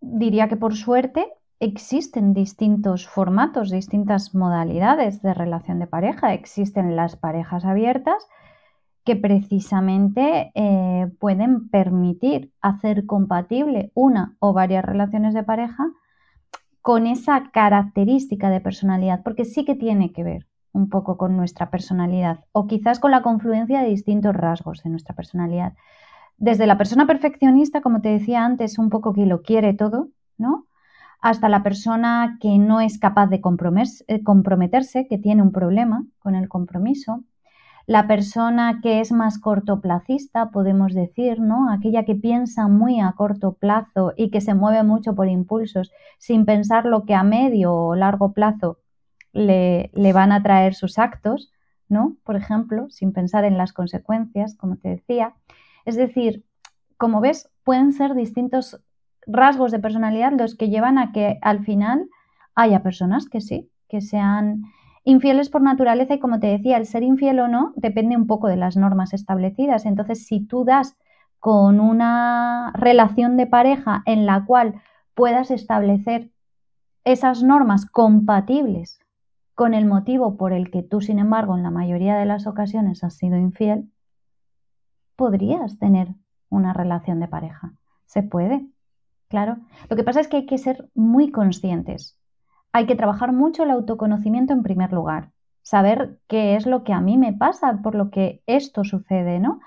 diría 0.00 0.48
que 0.48 0.56
por 0.56 0.76
suerte 0.76 1.26
existen 1.60 2.34
distintos 2.34 3.08
formatos, 3.08 3.70
distintas 3.70 4.34
modalidades 4.34 5.22
de 5.22 5.34
relación 5.34 5.78
de 5.80 5.86
pareja. 5.86 6.34
Existen 6.34 6.96
las 6.96 7.16
parejas 7.16 7.64
abiertas 7.64 8.26
que 9.08 9.16
precisamente 9.16 10.52
eh, 10.54 11.10
pueden 11.18 11.70
permitir 11.70 12.52
hacer 12.60 13.06
compatible 13.06 13.90
una 13.94 14.36
o 14.38 14.52
varias 14.52 14.84
relaciones 14.84 15.32
de 15.32 15.42
pareja 15.42 15.88
con 16.82 17.06
esa 17.06 17.50
característica 17.50 18.50
de 18.50 18.60
personalidad, 18.60 19.22
porque 19.22 19.46
sí 19.46 19.64
que 19.64 19.74
tiene 19.74 20.12
que 20.12 20.24
ver 20.24 20.46
un 20.72 20.90
poco 20.90 21.16
con 21.16 21.38
nuestra 21.38 21.70
personalidad 21.70 22.44
o 22.52 22.66
quizás 22.66 23.00
con 23.00 23.10
la 23.10 23.22
confluencia 23.22 23.80
de 23.80 23.88
distintos 23.88 24.36
rasgos 24.36 24.82
de 24.82 24.90
nuestra 24.90 25.14
personalidad. 25.14 25.72
Desde 26.36 26.66
la 26.66 26.76
persona 26.76 27.06
perfeccionista, 27.06 27.80
como 27.80 28.02
te 28.02 28.10
decía 28.10 28.44
antes, 28.44 28.78
un 28.78 28.90
poco 28.90 29.14
que 29.14 29.24
lo 29.24 29.40
quiere 29.40 29.72
todo, 29.72 30.10
¿no? 30.36 30.66
Hasta 31.22 31.48
la 31.48 31.62
persona 31.62 32.36
que 32.42 32.58
no 32.58 32.82
es 32.82 32.98
capaz 32.98 33.28
de 33.28 33.40
eh, 33.40 34.22
comprometerse, 34.22 35.06
que 35.08 35.16
tiene 35.16 35.40
un 35.40 35.50
problema 35.50 36.04
con 36.18 36.34
el 36.34 36.50
compromiso. 36.50 37.24
La 37.88 38.06
persona 38.06 38.80
que 38.82 39.00
es 39.00 39.12
más 39.12 39.38
cortoplacista, 39.38 40.50
podemos 40.50 40.92
decir, 40.92 41.40
¿no? 41.40 41.72
Aquella 41.72 42.04
que 42.04 42.14
piensa 42.14 42.68
muy 42.68 43.00
a 43.00 43.12
corto 43.12 43.54
plazo 43.54 44.12
y 44.14 44.28
que 44.30 44.42
se 44.42 44.52
mueve 44.52 44.82
mucho 44.82 45.14
por 45.14 45.26
impulsos 45.26 45.90
sin 46.18 46.44
pensar 46.44 46.84
lo 46.84 47.06
que 47.06 47.14
a 47.14 47.22
medio 47.22 47.72
o 47.72 47.94
largo 47.94 48.34
plazo 48.34 48.76
le, 49.32 49.90
le 49.94 50.12
van 50.12 50.32
a 50.32 50.42
traer 50.42 50.74
sus 50.74 50.98
actos, 50.98 51.50
¿no? 51.88 52.18
Por 52.24 52.36
ejemplo, 52.36 52.90
sin 52.90 53.14
pensar 53.14 53.46
en 53.46 53.56
las 53.56 53.72
consecuencias, 53.72 54.54
como 54.54 54.76
te 54.76 54.90
decía. 54.90 55.32
Es 55.86 55.96
decir, 55.96 56.44
como 56.98 57.22
ves, 57.22 57.48
pueden 57.64 57.94
ser 57.94 58.14
distintos 58.14 58.82
rasgos 59.26 59.72
de 59.72 59.78
personalidad 59.78 60.32
los 60.38 60.56
que 60.56 60.68
llevan 60.68 60.98
a 60.98 61.10
que 61.12 61.38
al 61.40 61.64
final 61.64 62.10
haya 62.54 62.82
personas 62.82 63.30
que 63.30 63.40
sí, 63.40 63.70
que 63.88 64.02
sean 64.02 64.64
infieles 65.04 65.48
por 65.50 65.62
naturaleza 65.62 66.14
y 66.14 66.18
como 66.18 66.40
te 66.40 66.48
decía, 66.48 66.76
el 66.76 66.86
ser 66.86 67.02
infiel 67.02 67.40
o 67.40 67.48
no 67.48 67.72
depende 67.76 68.16
un 68.16 68.26
poco 68.26 68.48
de 68.48 68.56
las 68.56 68.76
normas 68.76 69.12
establecidas. 69.12 69.86
Entonces, 69.86 70.26
si 70.26 70.40
tú 70.46 70.64
das 70.64 70.96
con 71.38 71.80
una 71.80 72.72
relación 72.74 73.36
de 73.36 73.46
pareja 73.46 74.02
en 74.06 74.26
la 74.26 74.44
cual 74.44 74.80
puedas 75.14 75.50
establecer 75.50 76.30
esas 77.04 77.42
normas 77.42 77.86
compatibles 77.86 79.00
con 79.54 79.74
el 79.74 79.86
motivo 79.86 80.36
por 80.36 80.52
el 80.52 80.70
que 80.70 80.82
tú, 80.82 81.00
sin 81.00 81.18
embargo, 81.18 81.56
en 81.56 81.62
la 81.62 81.70
mayoría 81.70 82.16
de 82.16 82.26
las 82.26 82.46
ocasiones 82.46 83.02
has 83.02 83.16
sido 83.16 83.36
infiel, 83.36 83.90
podrías 85.16 85.78
tener 85.78 86.14
una 86.48 86.72
relación 86.72 87.18
de 87.20 87.28
pareja. 87.28 87.72
Se 88.06 88.22
puede, 88.22 88.66
claro. 89.28 89.58
Lo 89.88 89.96
que 89.96 90.04
pasa 90.04 90.20
es 90.20 90.28
que 90.28 90.38
hay 90.38 90.46
que 90.46 90.58
ser 90.58 90.88
muy 90.94 91.30
conscientes. 91.30 92.17
Hay 92.78 92.86
que 92.86 92.94
trabajar 92.94 93.32
mucho 93.32 93.64
el 93.64 93.72
autoconocimiento 93.72 94.52
en 94.52 94.62
primer 94.62 94.92
lugar. 94.92 95.32
Saber 95.62 96.20
qué 96.28 96.54
es 96.54 96.64
lo 96.64 96.84
que 96.84 96.92
a 96.92 97.00
mí 97.00 97.18
me 97.18 97.32
pasa, 97.32 97.80
por 97.82 97.96
lo 97.96 98.08
que 98.08 98.40
esto 98.46 98.84
sucede, 98.84 99.40
¿no? 99.40 99.58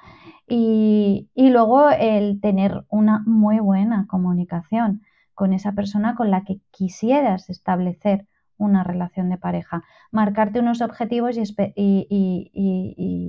Y, 0.48 1.30
y 1.36 1.50
luego 1.50 1.89
el 1.89 2.39
tener 2.39 2.86
una 2.88 3.22
muy 3.25 3.60
buena 3.60 4.08
comunicación 4.08 5.01
con 5.34 5.51
esa 5.51 5.74
persona 5.74 6.15
con 6.15 6.32
la 6.32 6.46
que 6.46 6.62
quisieras 6.72 7.50
establecer 7.50 8.27
una 8.56 8.86
relación 8.86 9.30
de 9.30 9.38
pareja. 9.38 9.84
Marcarte 10.10 10.62
unos 10.62 10.80
objetivos 10.80 11.36
y, 11.36 11.41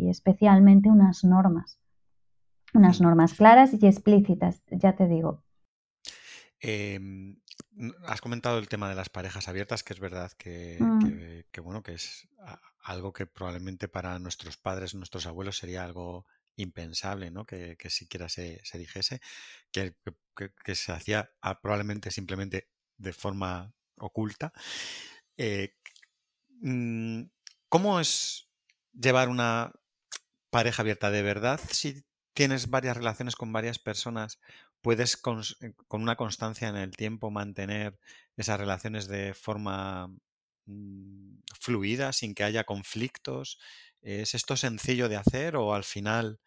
especialmente 0.08 0.90
unas 0.90 1.24
normas. 1.24 1.80
Unas 2.72 3.00
normas 3.00 3.34
claras 3.34 3.74
y 3.74 3.84
explícitas, 3.84 4.62
ya 4.70 4.94
te 4.94 5.08
digo. 5.08 5.42
Em, 6.60 7.41
has 8.06 8.20
comentado 8.20 8.58
el 8.58 8.68
tema 8.68 8.88
de 8.88 8.94
las 8.94 9.08
parejas 9.08 9.48
abiertas, 9.48 9.82
que 9.82 9.94
es 9.94 10.00
verdad 10.00 10.32
que, 10.32 10.78
mm. 10.80 11.62
bueno, 11.62 11.82
que 11.82 11.94
es 11.94 12.28
algo 12.82 13.12
que 13.12 13.26
probablemente 13.26 13.88
para 13.88 14.18
nuestros 14.18 14.56
padres, 14.56 14.94
nuestros 14.94 15.26
abuelos 15.26 15.56
sería 15.58 15.84
algo 15.84 16.26
impensable, 16.56 17.30
¿no? 17.30 17.46
Que, 17.46 17.76
siquiera 17.88 18.28
se, 18.28 18.60
dijese, 18.74 19.20
que, 19.70 19.94
que, 20.64 20.74
se 20.74 20.92
hacía 20.92 21.30
ah, 21.40 21.60
probablemente 21.60 22.10
simplemente 22.10 22.68
de 22.98 23.12
forma 23.12 23.72
oculta. 23.96 24.52
Eh, 25.36 25.74
mm, 26.60 27.22
¿Cómo 27.68 28.00
es 28.00 28.48
llevar 28.92 29.28
una 29.28 29.72
pareja 30.50 30.82
abierta 30.82 31.10
de 31.10 31.22
verdad? 31.22 31.60
Si 31.70 32.04
tienes 32.34 32.68
varias 32.68 32.96
relaciones 32.96 33.36
con 33.36 33.52
varias 33.52 33.78
personas, 33.78 34.38
puedes 34.82 35.14
eh, 35.14 35.72
con, 35.88 36.02
una 36.02 36.16
constancia 36.16 36.68
en 36.68 36.76
el 36.76 36.90
tiempo 36.96 37.30
mantener 37.30 37.98
esas 38.36 38.58
relaciones 38.58 39.08
de 39.08 39.32
forma 39.32 40.08
mm, 40.66 41.38
fluida, 41.58 42.12
sin 42.12 42.34
que 42.34 42.44
haya 42.44 42.64
conflictos. 42.64 43.58
¿Es 44.02 44.34
esto 44.34 44.56
sencillo 44.56 45.08
de 45.08 45.16
hacer 45.16 45.56
o 45.56 45.74
al 45.74 45.84
final 45.84 46.40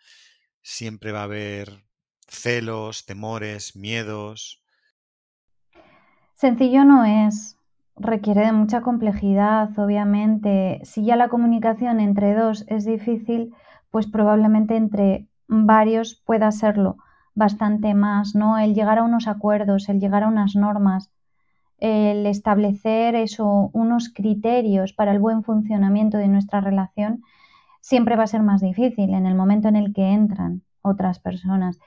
siempre 0.61 1.11
va 1.11 1.21
a 1.21 1.23
haber 1.23 1.85
celos, 2.27 3.05
temores, 3.05 3.75
miedos? 3.75 4.61
Sencillo 6.35 6.83
no 6.83 7.05
es 7.05 7.57
requiere 7.97 8.41
de 8.41 8.51
mucha 8.51 8.81
complejidad, 8.81 9.69
obviamente. 9.79 10.81
Si 10.83 11.05
ya 11.05 11.15
la 11.15 11.29
comunicación 11.29 12.01
entre 12.01 12.33
dos 12.33 12.65
es 12.67 12.83
difícil, 12.83 13.55
pues 13.89 14.05
probablemente 14.07 14.75
entre 14.75 15.29
varios 15.47 16.15
pueda 16.15 16.51
serlo 16.51 16.97
bastante 17.35 17.93
más, 17.93 18.33
¿no? 18.33 18.57
El 18.57 18.73
llegar 18.73 18.97
a 18.97 19.03
unos 19.03 19.27
acuerdos, 19.27 19.89
el 19.89 19.99
llegar 19.99 20.23
a 20.23 20.27
unas 20.27 20.55
normas, 20.55 21.11
el 21.77 22.25
establecer 22.25 23.15
eso, 23.15 23.69
unos 23.73 24.09
criterios 24.09 24.93
para 24.93 25.11
el 25.11 25.19
buen 25.19 25.43
funcionamiento 25.43 26.17
de 26.17 26.29
nuestra 26.29 26.61
relación, 26.61 27.21
siempre 27.81 28.15
va 28.15 28.23
a 28.23 28.27
ser 28.27 28.41
más 28.41 28.61
difícil 28.61 29.13
en 29.13 29.25
el 29.25 29.35
momento 29.35 29.67
en 29.67 29.75
el 29.75 29.93
que 29.93 30.11
entran 30.11 30.63
otras 30.81 31.19
personas. 31.19 31.77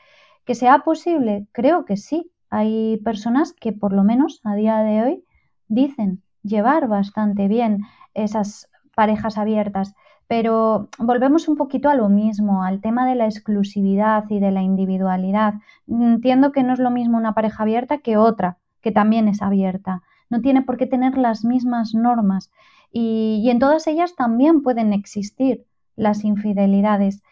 ¿Que 0.44 0.54
sea 0.54 0.80
posible? 0.80 1.48
Creo 1.52 1.84
que 1.84 1.96
sí. 1.96 2.30
Hay 2.50 2.98
personas 3.04 3.52
que 3.52 3.72
por 3.72 3.92
lo 3.92 4.04
menos 4.04 4.40
a 4.44 4.54
día 4.54 4.78
de 4.78 5.02
hoy 5.02 5.24
dicen 5.66 6.22
llevar 6.42 6.88
bastante 6.88 7.48
bien 7.48 7.82
esas 8.14 8.70
parejas 8.94 9.38
abiertas. 9.38 9.94
Pero 10.28 10.88
volvemos 10.98 11.48
un 11.48 11.56
poquito 11.56 11.88
a 11.88 11.94
lo 11.94 12.08
mismo, 12.08 12.62
al 12.62 12.80
tema 12.80 13.06
de 13.06 13.14
la 13.14 13.24
exclusividad 13.24 14.24
y 14.28 14.40
de 14.40 14.50
la 14.50 14.62
individualidad. 14.62 15.54
Entiendo 15.88 16.52
que 16.52 16.62
no 16.62 16.74
es 16.74 16.78
lo 16.78 16.90
mismo 16.90 17.16
una 17.16 17.34
pareja 17.34 17.62
abierta 17.62 17.98
que 17.98 18.16
otra, 18.16 18.58
que 18.82 18.92
también 18.92 19.26
es 19.26 19.42
abierta. 19.42 20.02
No 20.28 20.40
tiene 20.40 20.62
por 20.62 20.76
qué 20.76 20.86
tener 20.86 21.16
las 21.16 21.44
mismas 21.44 21.94
normas. 21.94 22.52
Y, 22.92 23.40
y 23.42 23.50
en 23.50 23.58
todas 23.58 23.86
ellas 23.86 24.14
también 24.14 24.62
pueden 24.62 24.92
existir 24.92 25.64
las 25.96 26.24
infidelidades, 26.24 27.22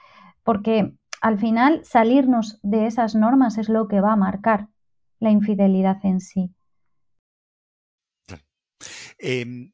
porque 0.42 0.94
al 1.20 1.38
final 1.38 1.84
salirnos 1.84 2.58
de 2.62 2.86
esas 2.86 3.14
normas 3.14 3.58
es 3.58 3.68
lo 3.68 3.88
que 3.88 4.00
va 4.00 4.12
a 4.12 4.16
marcar 4.16 4.68
la 5.20 5.30
infidelidad 5.30 5.98
en 6.04 6.20
sí. 6.20 6.50
Em, 9.18 9.72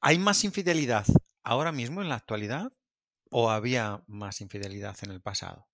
¿Hay 0.00 0.18
más 0.18 0.44
infidelidad 0.44 1.04
ahora 1.48 1.72
mismo 1.72 2.02
en 2.02 2.10
la 2.10 2.16
actualidad 2.16 2.72
o 3.30 3.50
había 3.50 4.02
más 4.06 4.42
infidelidad 4.42 4.96
en 5.02 5.10
el 5.10 5.22
pasado? 5.22 5.66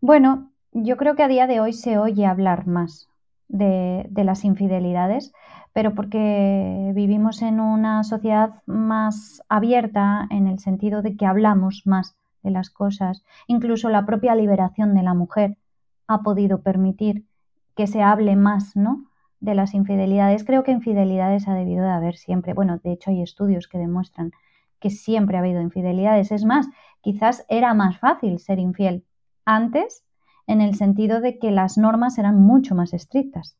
Bueno, 0.00 0.52
yo 0.70 0.96
creo 0.96 1.16
que 1.16 1.24
a 1.24 1.28
día 1.28 1.48
de 1.48 1.58
hoy 1.58 1.72
se 1.72 1.98
oye 1.98 2.26
hablar 2.26 2.66
más 2.66 3.08
de, 3.48 4.08
las 4.14 4.44
infidelidades, 4.44 5.32
pero 5.72 5.94
porque 5.94 6.92
vivimos 6.94 7.42
en 7.42 7.58
una 7.58 8.04
sociedad 8.04 8.62
más 8.66 9.42
abierta 9.48 10.28
en 10.30 10.46
el 10.46 10.60
sentido 10.60 11.02
de 11.02 11.16
que 11.16 11.26
hablamos 11.26 11.82
más 11.84 12.16
de 12.44 12.52
las 12.52 12.70
cosas. 12.70 13.24
Incluso 13.48 13.88
la 13.88 14.06
propia 14.06 14.36
liberación 14.36 14.94
de 14.94 15.02
la 15.02 15.14
mujer 15.14 15.58
ha 16.06 16.22
podido 16.22 16.62
permitir 16.62 17.26
que 17.74 17.88
se 17.88 18.00
hable 18.00 18.36
más, 18.36 18.76
¿no? 18.76 19.05
De 19.40 19.54
las 19.54 19.74
infidelidades, 19.74 20.44
creo 20.44 20.62
que 20.62 20.72
infidelidades 20.72 21.48
ha 21.48 21.54
debido 21.54 21.84
de 21.84 21.90
haber 21.90 22.16
siempre. 22.16 22.54
Bueno, 22.54 22.78
de 22.82 22.92
hecho 22.92 23.10
hay 23.10 23.22
estudios 23.22 23.68
que 23.68 23.78
demuestran 23.78 24.32
que 24.80 24.90
siempre 24.90 25.36
ha 25.36 25.40
habido 25.40 25.60
infidelidades. 25.60 26.32
Es 26.32 26.44
más, 26.44 26.68
quizás 27.00 27.44
era 27.48 27.74
más 27.74 27.98
fácil 27.98 28.38
ser 28.38 28.58
infiel 28.58 29.04
antes 29.44 30.04
en 30.46 30.60
el 30.60 30.74
sentido 30.74 31.20
de 31.20 31.38
que 31.38 31.50
las 31.50 31.78
normas 31.78 32.18
eran 32.18 32.40
mucho 32.40 32.74
más 32.74 32.92
estrictas. 32.92 33.56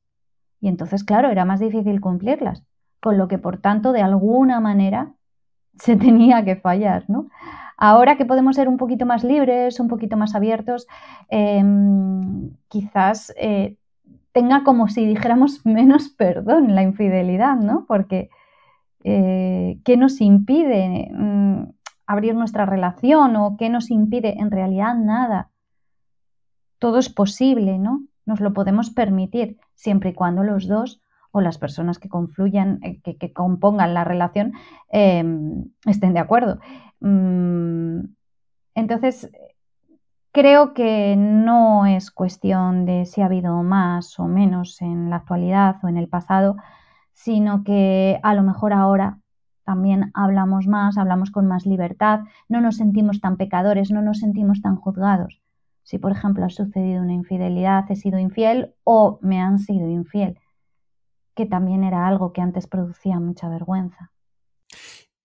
Y 0.60 0.68
entonces, 0.68 1.04
claro, 1.04 1.30
era 1.30 1.44
más 1.44 1.60
difícil 1.60 2.00
cumplirlas, 2.00 2.64
con 3.00 3.18
lo 3.18 3.28
que, 3.28 3.38
por 3.38 3.58
tanto, 3.58 3.92
de 3.92 4.02
alguna 4.02 4.60
manera 4.60 5.14
se 5.78 5.96
tenía 5.96 6.44
que 6.44 6.56
fallar, 6.56 7.04
¿no? 7.08 7.28
Ahora 7.78 8.16
que 8.16 8.24
podemos 8.24 8.56
ser 8.56 8.68
un 8.68 8.78
poquito 8.78 9.04
más 9.04 9.22
libres, 9.22 9.80
un 9.80 9.88
poquito 9.88 10.16
más 10.16 10.34
abiertos, 10.34 10.86
em, 11.28 12.50
quizás 12.68 13.34
eh, 13.36 13.76
tenga 14.36 14.64
como 14.64 14.88
si 14.88 15.06
dijéramos 15.06 15.64
menos 15.64 16.10
perdón 16.10 16.74
la 16.74 16.82
infidelidad, 16.82 17.56
¿no? 17.56 17.86
Porque 17.88 18.28
eh, 19.02 19.80
¿qué 19.82 19.96
nos 19.96 20.20
impide 20.20 21.08
mm, 21.10 21.70
abrir 22.06 22.34
nuestra 22.34 22.66
relación 22.66 23.34
o 23.36 23.56
qué 23.56 23.70
nos 23.70 23.90
impide? 23.90 24.38
En 24.38 24.50
realidad 24.50 24.94
nada. 24.94 25.48
Todo 26.78 26.98
es 26.98 27.08
posible, 27.08 27.78
¿no? 27.78 28.04
Nos 28.26 28.40
lo 28.40 28.52
podemos 28.52 28.90
permitir 28.90 29.56
siempre 29.74 30.10
y 30.10 30.12
cuando 30.12 30.42
los 30.42 30.68
dos 30.68 31.00
o 31.30 31.40
las 31.40 31.56
personas 31.56 31.98
que 31.98 32.10
confluyan, 32.10 32.80
eh, 32.82 33.00
que, 33.00 33.32
compongan 33.32 33.94
la 33.94 34.04
relación, 34.04 34.52
em, 34.90 35.70
estén 35.86 36.12
de 36.12 36.20
acuerdo. 36.20 36.60
Mm, 37.00 38.00
entonces, 38.74 39.30
Creo 40.36 40.74
que 40.74 41.16
no 41.16 41.86
es 41.86 42.10
cuestión 42.10 42.84
de 42.84 43.06
si 43.06 43.22
ha 43.22 43.24
habido 43.24 43.62
más 43.62 44.20
o 44.20 44.26
menos 44.26 44.82
en 44.82 45.08
la 45.08 45.16
actualidad 45.16 45.76
o 45.82 45.88
en 45.88 45.96
el 45.96 46.10
pasado, 46.10 46.56
sino 47.14 47.64
que 47.64 48.20
a 48.22 48.34
lo 48.34 48.42
mejor 48.42 48.74
ahora 48.74 49.18
también 49.64 50.10
hablamos 50.12 50.66
más, 50.66 50.98
hablamos 50.98 51.30
con 51.30 51.46
más 51.46 51.64
libertad, 51.64 52.20
no 52.50 52.60
nos 52.60 52.76
sentimos 52.76 53.22
tan 53.22 53.38
pecadores, 53.38 53.90
no 53.90 54.02
nos 54.02 54.18
sentimos 54.18 54.60
tan 54.60 54.76
juzgados. 54.76 55.40
Si, 55.82 55.96
por 55.96 56.12
ejemplo, 56.12 56.44
ha 56.44 56.50
sucedido 56.50 57.00
una 57.00 57.14
infidelidad, 57.14 57.90
he 57.90 57.96
sido 57.96 58.18
infiel 58.18 58.74
o 58.84 59.18
me 59.22 59.40
han 59.40 59.58
sido 59.58 59.88
infiel, 59.88 60.38
que 61.34 61.46
también 61.46 61.82
era 61.82 62.06
algo 62.06 62.34
que 62.34 62.42
antes 62.42 62.66
producía 62.66 63.18
mucha 63.20 63.48
vergüenza. 63.48 64.12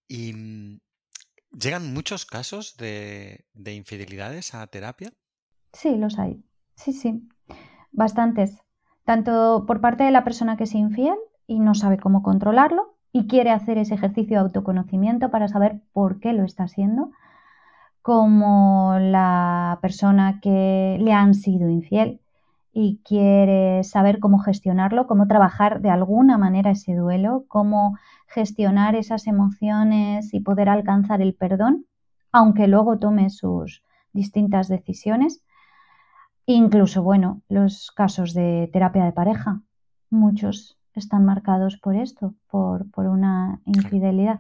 ¿Y 0.08 0.32
mm, 0.32 0.80
llegan 1.52 1.94
muchos 1.94 2.26
casos 2.26 2.78
de, 2.78 3.46
de 3.54 3.74
infidelidades 3.74 4.54
a 4.54 4.66
terapia? 4.68 5.14
Sí, 5.74 5.96
los 5.96 6.20
hay. 6.20 6.44
Sí, 6.76 6.94
sí. 6.94 7.28
Bastantes. 7.92 8.58
Tanto 9.06 9.66
por 9.68 9.82
parte 9.82 10.04
de 10.04 10.12
la 10.12 10.24
persona 10.24 10.58
que 10.58 10.66
es 10.66 10.74
infiel 10.76 11.16
y 11.48 11.60
no 11.60 11.76
sabe 11.76 11.98
cómo 11.98 12.24
controlarlo 12.24 12.96
y 13.12 13.28
quiere 13.28 13.52
hacer 13.52 13.78
ese 13.78 13.96
ejercicio 13.96 14.38
de 14.38 14.44
autoconocimiento 14.44 15.32
para 15.32 15.48
saber 15.48 15.82
por 15.92 16.20
qué 16.20 16.34
lo 16.34 16.44
está 16.44 16.64
haciendo, 16.64 17.12
como 18.02 18.98
la 19.00 19.80
persona 19.82 20.40
que 20.42 20.98
le 21.00 21.14
han 21.14 21.34
sido 21.34 21.70
infiel 21.70 22.22
y 22.74 23.02
quiere 23.04 23.84
saber 23.84 24.20
cómo 24.20 24.40
gestionarlo, 24.40 25.08
cómo 25.08 25.28
trabajar 25.28 25.82
de 25.82 25.90
alguna 25.90 26.38
manera 26.38 26.72
ese 26.72 26.96
duelo, 26.96 27.46
cómo 27.48 27.98
gestionar 28.28 28.96
esas 28.96 29.28
emociones 29.28 30.34
y 30.34 30.40
poder 30.40 30.70
alcanzar 30.70 31.22
el 31.22 31.34
perdón, 31.34 31.86
aunque 32.32 32.68
luego 32.68 32.98
tome 32.98 33.30
sus 33.30 33.84
distintas 34.14 34.70
decisiones. 34.70 35.44
Incluso, 36.46 37.04
bueno, 37.04 37.42
los 37.50 37.92
casos 37.92 38.34
de 38.34 38.70
terapia 38.72 39.04
de 39.04 39.12
pareja, 39.12 39.62
muchos 40.10 40.78
están 40.94 41.26
marcados 41.26 41.78
por 41.78 41.96
esto, 41.96 42.36
por, 42.50 42.90
por 42.92 43.08
una 43.08 43.62
infidelidad. 43.66 44.40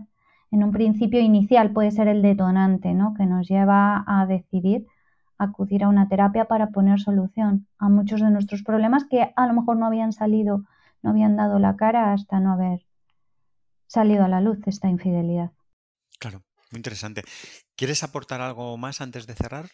En 0.52 0.64
un 0.64 0.72
principio 0.72 1.20
inicial 1.20 1.72
puede 1.72 1.92
ser 1.92 2.08
el 2.08 2.22
detonante, 2.22 2.94
¿no? 2.94 3.14
Que 3.14 3.26
nos 3.26 3.48
lleva 3.48 4.04
a 4.06 4.26
decidir 4.26 4.86
acudir 5.44 5.84
a 5.84 5.90
una 5.90 6.08
terapia 6.08 6.46
para 6.46 6.70
poner 6.70 7.00
solución 7.00 7.68
a 7.78 7.90
muchos 7.90 8.22
de 8.22 8.30
nuestros 8.30 8.64
problemas 8.64 9.06
que 9.06 9.34
a 9.36 9.48
lo 9.48 9.54
mejor 9.54 9.78
no 9.78 9.86
habían 9.86 10.12
salido, 10.14 10.64
no 11.02 11.10
habían 11.10 11.36
dado 11.36 11.60
la 11.60 11.76
cara 11.76 12.14
hasta 12.14 12.40
no 12.40 12.54
haber 12.54 12.86
salido 13.88 14.24
a 14.24 14.28
la 14.28 14.42
luz 14.42 14.60
esta 14.68 14.88
infidelidad. 14.88 15.52
Claro, 16.20 16.44
muy 16.72 16.78
interesante. 16.78 17.24
¿Quieres 17.76 18.04
aportar 18.04 18.42
algo 18.42 18.78
más 18.78 19.02
antes 19.02 19.26
de 19.26 19.34
cerrar? 19.34 19.66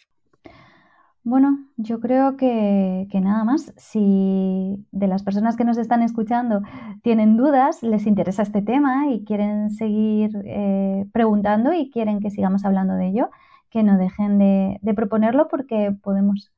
Bueno, 1.24 1.60
yo 1.76 2.00
creo 2.00 2.38
que, 2.38 3.06
nada 3.22 3.44
más. 3.44 3.74
Si 3.76 4.86
de 4.94 5.08
las 5.08 5.24
personas 5.24 5.58
que 5.58 5.66
nos 5.66 5.78
están 5.78 6.02
escuchando 6.02 6.62
tienen 7.04 7.36
dudas, 7.36 7.84
les 7.84 8.08
interesa 8.08 8.44
este 8.44 8.62
tema 8.62 9.12
y 9.12 9.26
quieren 9.26 9.70
seguir 9.70 10.32
eh, 10.46 11.06
preguntando 11.12 11.74
y 11.74 11.92
quieren 11.92 12.22
que 12.22 12.30
sigamos 12.30 12.64
hablando 12.64 12.94
de 12.94 13.08
ello, 13.08 13.30
que 13.70 13.84
no 13.84 13.98
dejen 13.98 14.40
de, 14.40 14.80
proponerlo 14.96 15.48
porque 15.48 15.96
podemos 16.02 16.52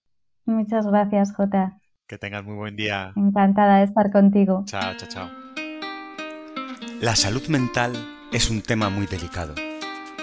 Muchas 0.46 0.86
gracias, 0.86 1.34
Jota. 1.34 1.78
Que 2.06 2.16
tengas 2.18 2.44
muy 2.44 2.54
buen 2.54 2.76
día. 2.76 3.12
Encantada 3.16 3.78
de 3.78 3.84
estar 3.84 4.12
contigo. 4.12 4.62
Chao, 4.64 4.94
chao, 4.96 5.08
chao. 5.08 5.28
La 7.00 7.16
salud 7.16 7.46
mental 7.48 7.92
es 8.32 8.48
un 8.48 8.62
tema 8.62 8.88
muy 8.88 9.06
delicado. 9.06 9.54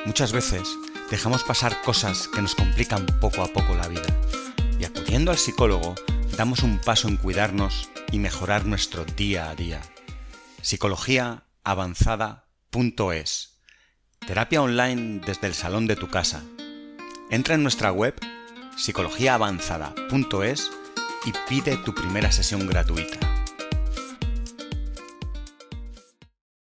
Muchas 0.05 0.31
veces 0.33 0.75
dejamos 1.11 1.43
pasar 1.43 1.73
cosas 1.83 2.27
que 2.27 2.41
nos 2.41 2.55
complican 2.55 3.05
poco 3.21 3.41
a 3.41 3.47
poco 3.47 3.75
la 3.75 3.87
vida. 3.87 4.07
Y 4.79 4.85
acudiendo 4.85 5.29
al 5.31 5.37
psicólogo, 5.37 5.93
damos 6.37 6.63
un 6.63 6.79
paso 6.79 7.09
en 7.09 7.17
cuidarnos 7.17 7.91
y 8.11 8.19
mejorar 8.19 8.65
nuestro 8.65 9.05
día 9.05 9.49
a 9.49 9.55
día. 9.55 9.81
Psicologiaavanzada.es 10.61 13.53
Terapia 14.25 14.61
online 14.61 15.19
desde 15.25 15.47
el 15.47 15.53
salón 15.53 15.85
de 15.85 15.97
tu 15.97 16.09
casa. 16.09 16.41
Entra 17.29 17.55
en 17.55 17.63
nuestra 17.63 17.91
web 17.91 18.15
psicologiaavanzada.es 18.75 20.71
y 21.25 21.33
pide 21.49 21.77
tu 21.77 21.93
primera 21.93 22.31
sesión 22.31 22.67
gratuita. 22.67 23.32